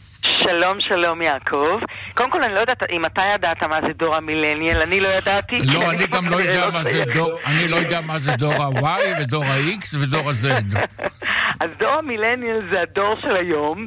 [0.51, 1.79] שלום, שלום יעקב.
[2.15, 5.61] קודם כל, אני לא יודעת אם אתה ידעת מה זה דור המילניאל, אני לא ידעתי.
[5.75, 9.23] לא, אני גם לא יודע מה זה דור, אני לא יודע מה זה דור ה-Y
[9.23, 10.77] ודור ה-X ודור ה-Z.
[11.63, 13.87] אז דור המילניאל זה הדור של היום,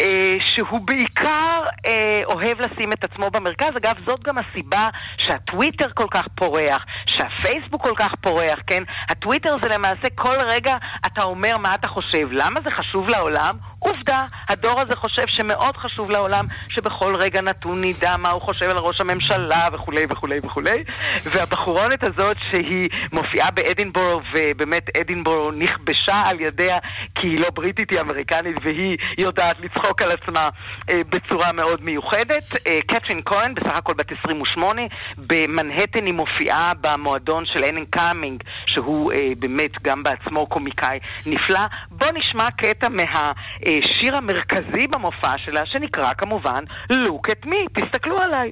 [0.00, 3.76] אה, שהוא בעיקר אה, אוהב לשים את עצמו במרכז.
[3.76, 4.86] אגב, זאת גם הסיבה
[5.18, 8.82] שהטוויטר כל כך פורח, שהפייסבוק כל כך פורח, כן?
[9.08, 10.76] הטוויטר זה למעשה כל רגע
[11.06, 12.32] אתה אומר מה אתה חושב.
[12.32, 13.56] למה זה חשוב לעולם?
[13.78, 18.76] עובדה, הדור הזה חושב שמאוד חשוב לעולם שבכל רגע נתון נדע מה הוא חושב על
[18.76, 20.82] ראש הממשלה וכולי וכולי וכולי.
[21.24, 26.78] והבחורונת הזאת שהיא מופיעה באדינבורו, ובאמת אדינבורו נכבשה על ידיה
[27.14, 30.48] כי היא לא בריטית, היא אמריקנית, והיא יודעת לצחוק על עצמה
[30.90, 32.42] אה, בצורה מאוד מיוחדת.
[32.66, 34.82] אה, קתרין כהן, בסך הכל בת 28,
[35.18, 41.60] במנהטן היא מופיעה במועדון של אנן קאמינג, שהוא אה, באמת גם בעצמו קומיקאי נפלא.
[41.90, 48.51] בואו נשמע קטע מהשיר המרכזי במופע שלה, שנקרא כמובן Look at me, תסתכלו עליי.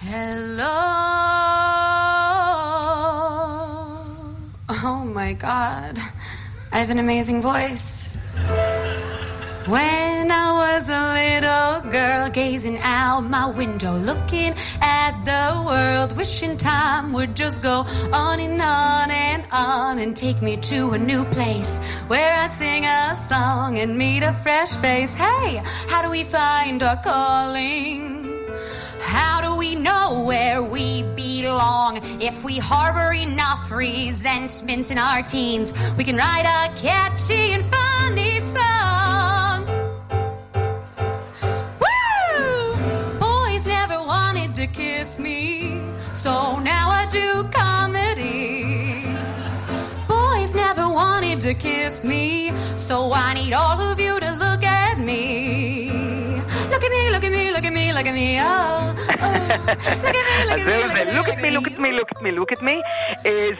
[0.00, 0.80] Hello.
[4.82, 5.96] Oh my my god,
[6.72, 8.10] I have an amazing voice.
[9.67, 16.55] When I was a little girl, gazing out my window, looking at the world, wishing
[16.55, 21.25] time would just go on and on and on and take me to a new
[21.25, 25.15] place where I'd sing a song and meet a fresh face.
[25.15, 28.45] Hey, how do we find our calling?
[29.01, 32.01] How do we know where we belong?
[32.21, 38.41] If we harbor enough resentment in our teens, we can write a catchy and funny
[38.41, 39.04] song.
[45.15, 45.79] Kiss me,
[46.13, 49.05] so now I do comedy.
[50.07, 54.99] Boys never wanted to kiss me, so I need all of you to look at
[54.99, 55.44] me.
[57.65, 58.39] Look at me, look at me,
[60.45, 62.31] look at me, look at me, look at me, look at me, look at me,
[62.31, 62.81] look at me.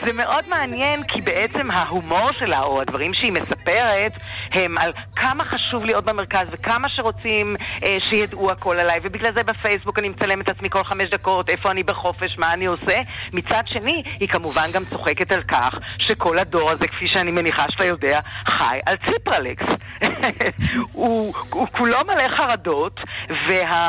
[0.05, 4.11] זה מאוד מעניין, כי בעצם ההומור שלה, או הדברים שהיא מספרת,
[4.51, 9.99] הם על כמה חשוב להיות במרכז, וכמה שרוצים אה, שידעו הכל עליי, ובגלל זה בפייסבוק
[9.99, 13.01] אני מצלם את עצמי כל חמש דקות, איפה אני בחופש, מה אני עושה.
[13.33, 17.85] מצד שני, היא כמובן גם צוחקת על כך שכל הדור הזה, כפי שאני מניחה שאתה
[17.85, 19.65] יודע, חי על ציפרלקס.
[20.91, 21.33] הוא,
[21.71, 22.99] כולו מלא חרדות,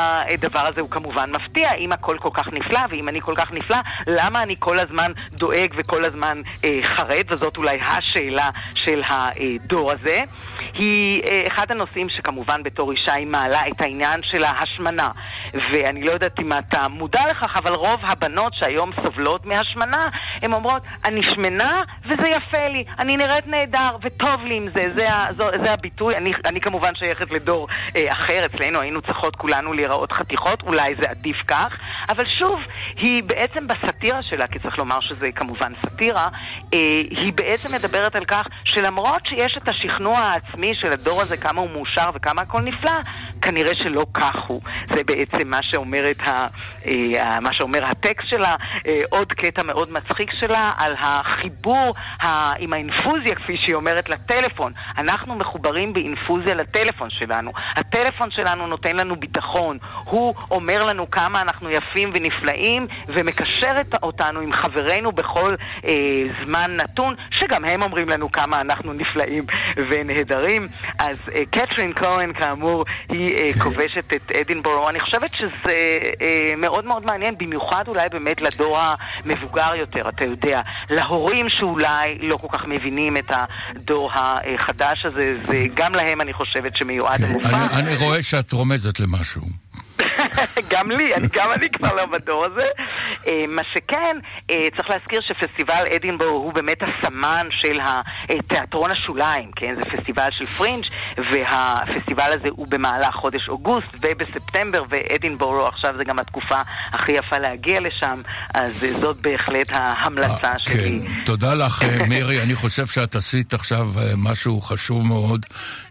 [0.07, 1.73] והדבר הזה הוא כמובן מפתיע.
[1.73, 3.77] אם הכל כל כך נפלא, ואם אני כל כך נפלא,
[4.07, 7.23] למה אני כל הזמן דואג וכל הזמן אה, חרד?
[7.29, 10.19] וזאת אולי השאלה של הדור הזה.
[10.73, 15.09] היא אה, אחד הנושאים שכמובן בתור אישה היא מעלה את העניין של ההשמנה.
[15.73, 20.07] ואני לא יודעת אם אתה מודע לכך, אבל רוב הבנות שהיום סובלות מהשמנה,
[20.41, 25.09] הן אומרות, אני שמנה וזה יפה לי, אני נראית נהדר וטוב לי עם זה, זה,
[25.13, 26.15] ה- זו- זה הביטוי.
[26.15, 31.09] אני, אני כמובן שייכת לדור אה, אחר, אצלנו היינו צריכות כולנו להיראות חתיכות, אולי זה
[31.09, 31.77] עדיף כך,
[32.09, 32.59] אבל שוב,
[32.95, 36.29] היא בעצם בסאטירה שלה, כי צריך לומר שזה כמובן סאטירה,
[36.73, 36.79] אה,
[37.09, 41.69] היא בעצם מדברת על כך שלמרות שיש את השכנוע העצמי של הדור הזה, כמה הוא
[41.69, 42.91] מאושר וכמה הכל נפלא,
[43.47, 44.61] כנראה שלא כך הוא.
[44.87, 46.47] זה בעצם מה שאומרת ה,
[46.87, 48.55] אה, מה שאומר הטקסט שלה,
[48.87, 51.95] אה, עוד קטע מאוד מצחיק שלה על החיבור
[52.59, 54.73] עם האינפוזיה, כפי שהיא אומרת, לטלפון.
[54.97, 57.51] אנחנו מחוברים באינפוזיה לטלפון שלנו.
[57.75, 59.77] הטלפון שלנו נותן לנו ביטחון.
[60.03, 65.93] הוא אומר לנו כמה אנחנו יפים ונפלאים, ומקשר אותנו עם חברינו בכל אה,
[66.43, 69.43] זמן נתון, שגם הם אומרים לנו כמה אנחנו נפלאים
[69.75, 70.67] ונהדרים.
[70.99, 74.89] אז אה, קתרין כהן, כאמור, היא אה, כובשת את אדינבורו.
[74.89, 80.61] אני חושבת שזה אה, מאוד מאוד מעניין, במיוחד אולי באמת לדור המבוגר יותר, אתה יודע.
[80.89, 86.77] להורים שאולי לא כל כך מבינים את הדור החדש הזה, זה גם להם אני חושבת
[86.77, 87.49] שמיועד המופע.
[87.49, 89.66] אני, אני רואה שאת רומזת למשהו.
[90.71, 92.65] גם לי, אני, גם אני כבר לא בדור הזה.
[93.27, 94.17] אה, מה שכן,
[94.49, 97.79] אה, צריך להזכיר שפסטיבל אדינבורו הוא באמת הסמן של
[98.29, 99.75] התיאטרון השוליים, כן?
[99.75, 100.83] זה פסטיבל של פרינג'
[101.17, 106.61] והפסטיבל הזה הוא במהלך חודש אוגוסט ובספטמבר, ואדינבורו עכשיו זה גם התקופה
[106.93, 108.21] הכי יפה להגיע לשם,
[108.53, 110.99] אז אה, זאת בהחלט ההמלצה שלי.
[110.99, 112.41] כן, תודה לך, אה, מירי.
[112.43, 115.45] אני חושב שאת עשית עכשיו אה, משהו חשוב מאוד.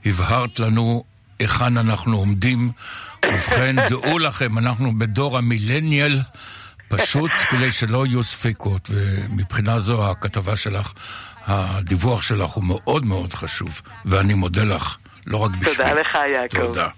[0.07, 1.05] הבהרת לנו
[1.39, 2.71] היכן אנחנו עומדים.
[3.35, 6.19] ובכן, דעו לכם, אנחנו בדור המילניאל,
[6.89, 10.93] פשוט כדי שלא יהיו ספקות, ומבחינה זו הכתבה שלך,
[11.47, 14.97] הדיווח שלך הוא מאוד מאוד חשוב, ואני מודה לך.
[15.27, 15.75] לא רק בשמי.
[15.75, 16.59] תודה לך, יעקב.
[16.59, 16.89] תודה.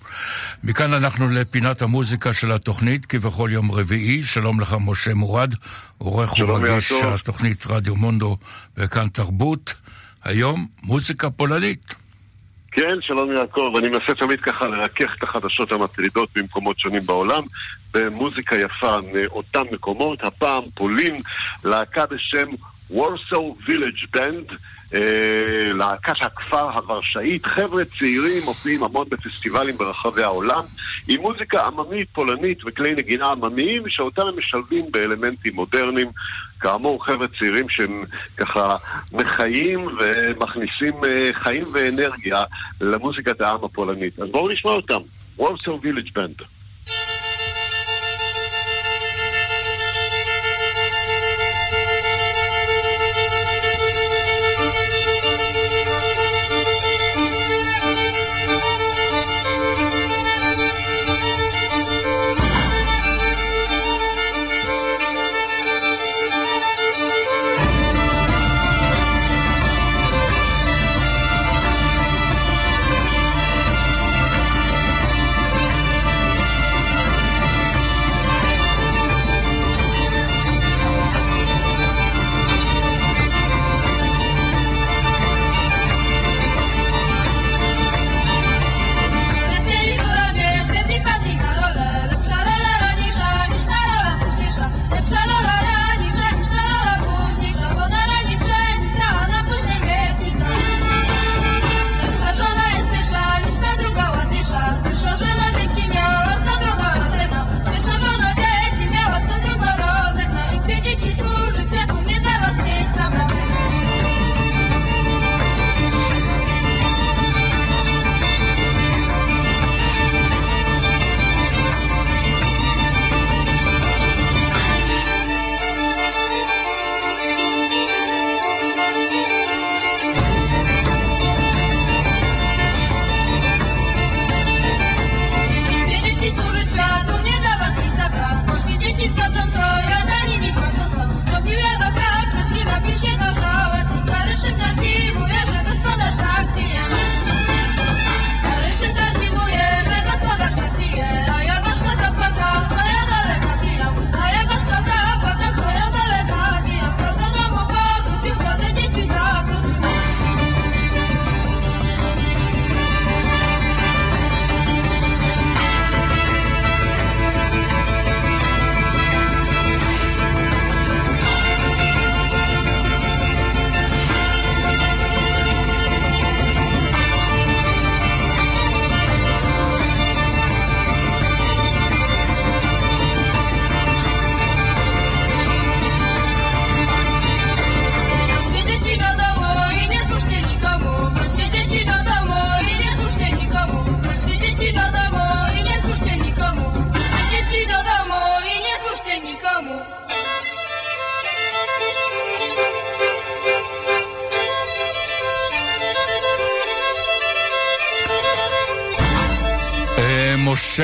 [0.65, 4.25] מכאן אנחנו לפינת המוזיקה של התוכנית, כבכל יום רביעי.
[4.25, 5.55] שלום לך, משה מורד,
[5.99, 6.93] עורך ומגיש.
[6.93, 8.37] התוכנית רדיו מונדו
[8.77, 9.75] וכאן תרבות.
[10.25, 11.95] היום, מוזיקה פולנית.
[12.81, 13.75] כן, שלום יעקב.
[13.79, 17.43] אני מנסה תמיד ככה לרכך את החדשות המטרידות במקומות שונים בעולם
[17.95, 20.25] במוזיקה יפה מאותם מקומות.
[20.25, 21.21] הפעם פולין,
[21.65, 22.47] להקה בשם
[22.91, 24.53] וורסו וילג' בנד.
[24.95, 30.63] אה, להקת הכפר הוורשאית, חבר'ה צעירים מופיעים המון בפסטיבלים ברחבי העולם
[31.09, 36.09] עם מוזיקה עממית פולנית וכלי נגינה עממיים שאותם הם משלבים באלמנטים מודרניים
[36.61, 38.05] כאמור, חבר'ה צעירים שהם
[38.37, 38.77] ככה
[39.13, 42.43] מחיים ומכניסים אה, חיים ואנרגיה
[42.81, 44.19] למוזיקת העם הפולנית.
[44.19, 45.01] אז בואו נשמע אותם.
[45.39, 46.43] וורסו וילג' בנד.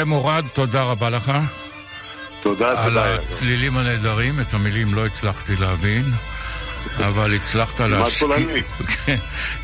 [0.04, 1.32] מורד, תודה רבה לך.
[2.42, 3.14] תודה, על תודה.
[3.14, 6.12] הצלילים הנהדרים, את המילים לא הצלחתי להבין,
[6.98, 8.28] אבל הצלחת להשקיע...
[9.06, 9.16] כן,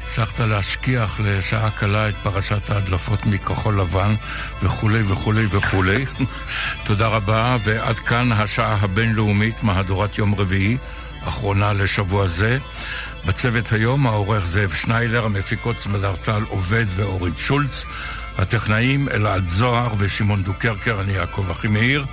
[0.03, 4.15] הצלחת להשכיח לשעה קלה את פרשת ההדלפות מכחול לבן
[4.63, 6.05] וכולי וכולי וכולי.
[6.87, 10.77] תודה רבה, ועד כאן השעה הבינלאומית, מהדורת יום רביעי,
[11.25, 12.59] אחרונה לשבוע זה.
[13.27, 17.85] בצוות היום העורך זאב שניילר, המפיקות סמדר טל עובד ואורית שולץ,
[18.41, 22.05] הטכנאים אלעד זוהר ושמעון דוקרקר, אני יעקב אחימאיר.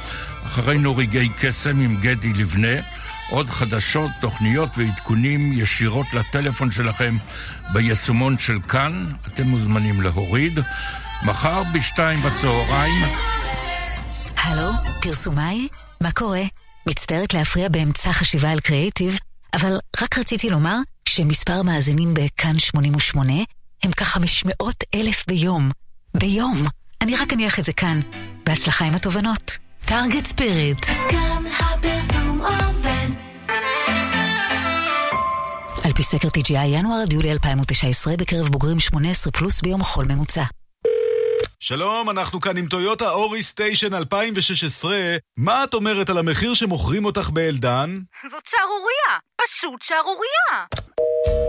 [0.46, 2.82] אחרינו רגעי קסם עם גדי לבנה.
[3.30, 7.18] עוד חדשות, תוכניות ועדכונים ישירות לטלפון שלכם
[7.74, 9.12] ביישומון של כאן.
[9.28, 10.60] אתם מוזמנים להוריד.
[11.24, 13.06] מחר בשתיים בצהריים.
[14.38, 14.72] הלו,
[15.02, 15.68] פרסומאי?
[16.02, 16.44] מה קורה?
[16.88, 19.20] מצטערת להפריע באמצע חשיבה על קריאיטיב,
[19.54, 20.78] אבל רק רציתי לומר
[21.10, 23.34] שמספר מאזינים בכאן 88
[23.84, 24.66] הם כ-500
[24.96, 25.72] אלף ביום.
[26.20, 26.54] ביום.
[27.02, 28.00] אני רק אניח את זה כאן.
[28.46, 29.58] בהצלחה עם התובנות.
[29.86, 30.86] טארגט ספיריט.
[30.86, 33.10] כאן הפרסום עובד.
[35.86, 40.44] על פי סקר TGI ינואר עד יולי 2019 בקרב בוגרים 18 פלוס ביום חול ממוצע.
[41.60, 44.98] שלום, אנחנו כאן עם טויוטה אורי סטיישן 2016.
[45.38, 48.00] מה את אומרת על המחיר שמוכרים אותך באלדן?
[48.32, 49.20] זאת שערורייה!
[49.42, 50.66] פשוט שערורייה!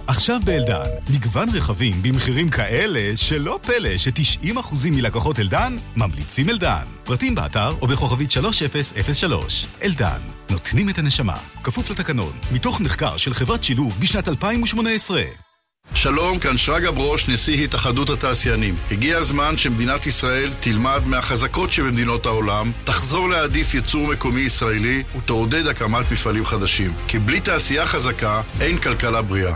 [0.07, 6.85] עכשיו באלדן, מגוון רכבים במחירים כאלה שלא פלא ש-90% מלקוחות אלדן ממליצים אלדן.
[7.05, 9.67] פרטים באתר או בכוכבית 3003.
[9.83, 11.37] אלדן, נותנים את הנשמה.
[11.65, 15.48] כפוף לתקנון, מתוך מחקר של חברת שילוב בשנת 2018.
[15.95, 18.77] שלום, כאן שרגא ברוש, נשיא התאחדות התעשיינים.
[18.91, 26.13] הגיע הזמן שמדינת ישראל תלמד מהחזקות שבמדינות העולם, תחזור להעדיף ייצור מקומי ישראלי ותעודד הקמת
[26.13, 26.93] מפעלים חדשים.
[27.09, 29.55] כי בלי תעשייה חזקה, אין כלכלה בריאה.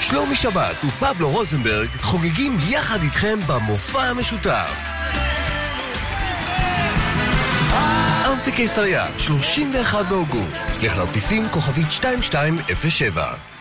[0.00, 4.96] שלומי שבת ופבלו רוזנברג חוגגים יחד איתכם במופע המשותף.
[8.32, 13.55] אמפי קיסריה, 31 באוגוסט, לכרטיסים כוכבית 2207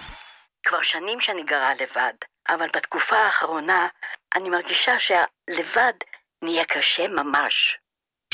[0.75, 2.13] כבר שנים שאני גרה לבד,
[2.49, 3.87] אבל בתקופה האחרונה
[4.35, 5.93] אני מרגישה שהלבד
[6.41, 7.77] נהיה קשה ממש.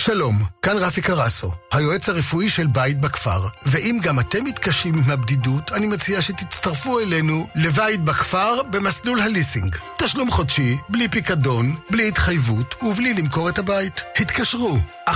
[0.06, 3.48] שלום, כאן רפי קרסו, היועץ הרפואי של בית בכפר.
[3.66, 9.76] ואם גם אתם מתקשים עם הבדידות, אני מציע שתצטרפו אלינו לבית בכפר במסלול הליסינג.
[9.98, 14.04] תשלום חודשי, בלי פיקדון, בלי התחייבות ובלי למכור את הבית.
[14.20, 14.78] התקשרו,
[15.10, 15.12] 1-800-30-70-70.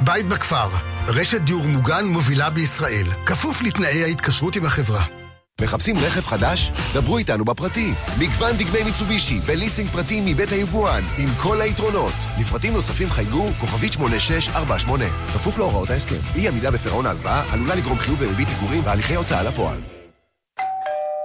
[0.00, 0.68] בית בכפר,
[1.06, 5.17] רשת דיור מוגן מובילה בישראל, כפוף לתנאי ההתקשרות עם החברה.
[5.60, 6.72] מחפשים רכב חדש?
[6.94, 7.94] דברו איתנו בפרטי.
[8.18, 12.12] מגוון דגמי מיצובישי בליסינג פרטי מבית היבואן, עם כל היתרונות.
[12.40, 15.04] לפרטים נוספים חייגו כוכבית 8648.
[15.34, 16.20] כפוף להוראות ההסכם.
[16.34, 19.97] אי עמידה בפירעון ההלוואה עלולה לגרום חיוב בריבית פיגורים והליכי הוצאה לפועל.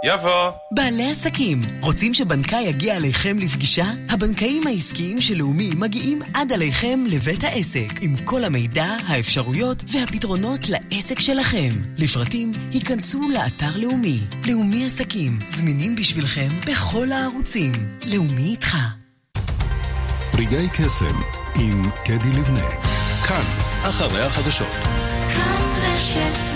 [0.04, 0.52] יבוא.
[0.72, 3.86] בעלי עסקים, רוצים שבנקאי יגיע אליכם לפגישה?
[4.10, 11.20] הבנקאים העסקיים של לאומי מגיעים עד אליכם לבית העסק, עם כל המידע, האפשרויות והפתרונות לעסק
[11.20, 11.70] שלכם.
[11.98, 14.20] לפרטים, היכנסו לאתר לאומי.
[14.48, 17.72] לאומי עסקים, זמינים בשבילכם בכל הערוצים.
[18.14, 18.78] לאומי איתך.
[20.34, 21.22] רגעי קסם
[21.60, 22.70] עם קדי לבנה.
[23.28, 23.44] כאן,
[23.82, 24.72] אחרי החדשות.
[25.34, 26.53] כאן רשת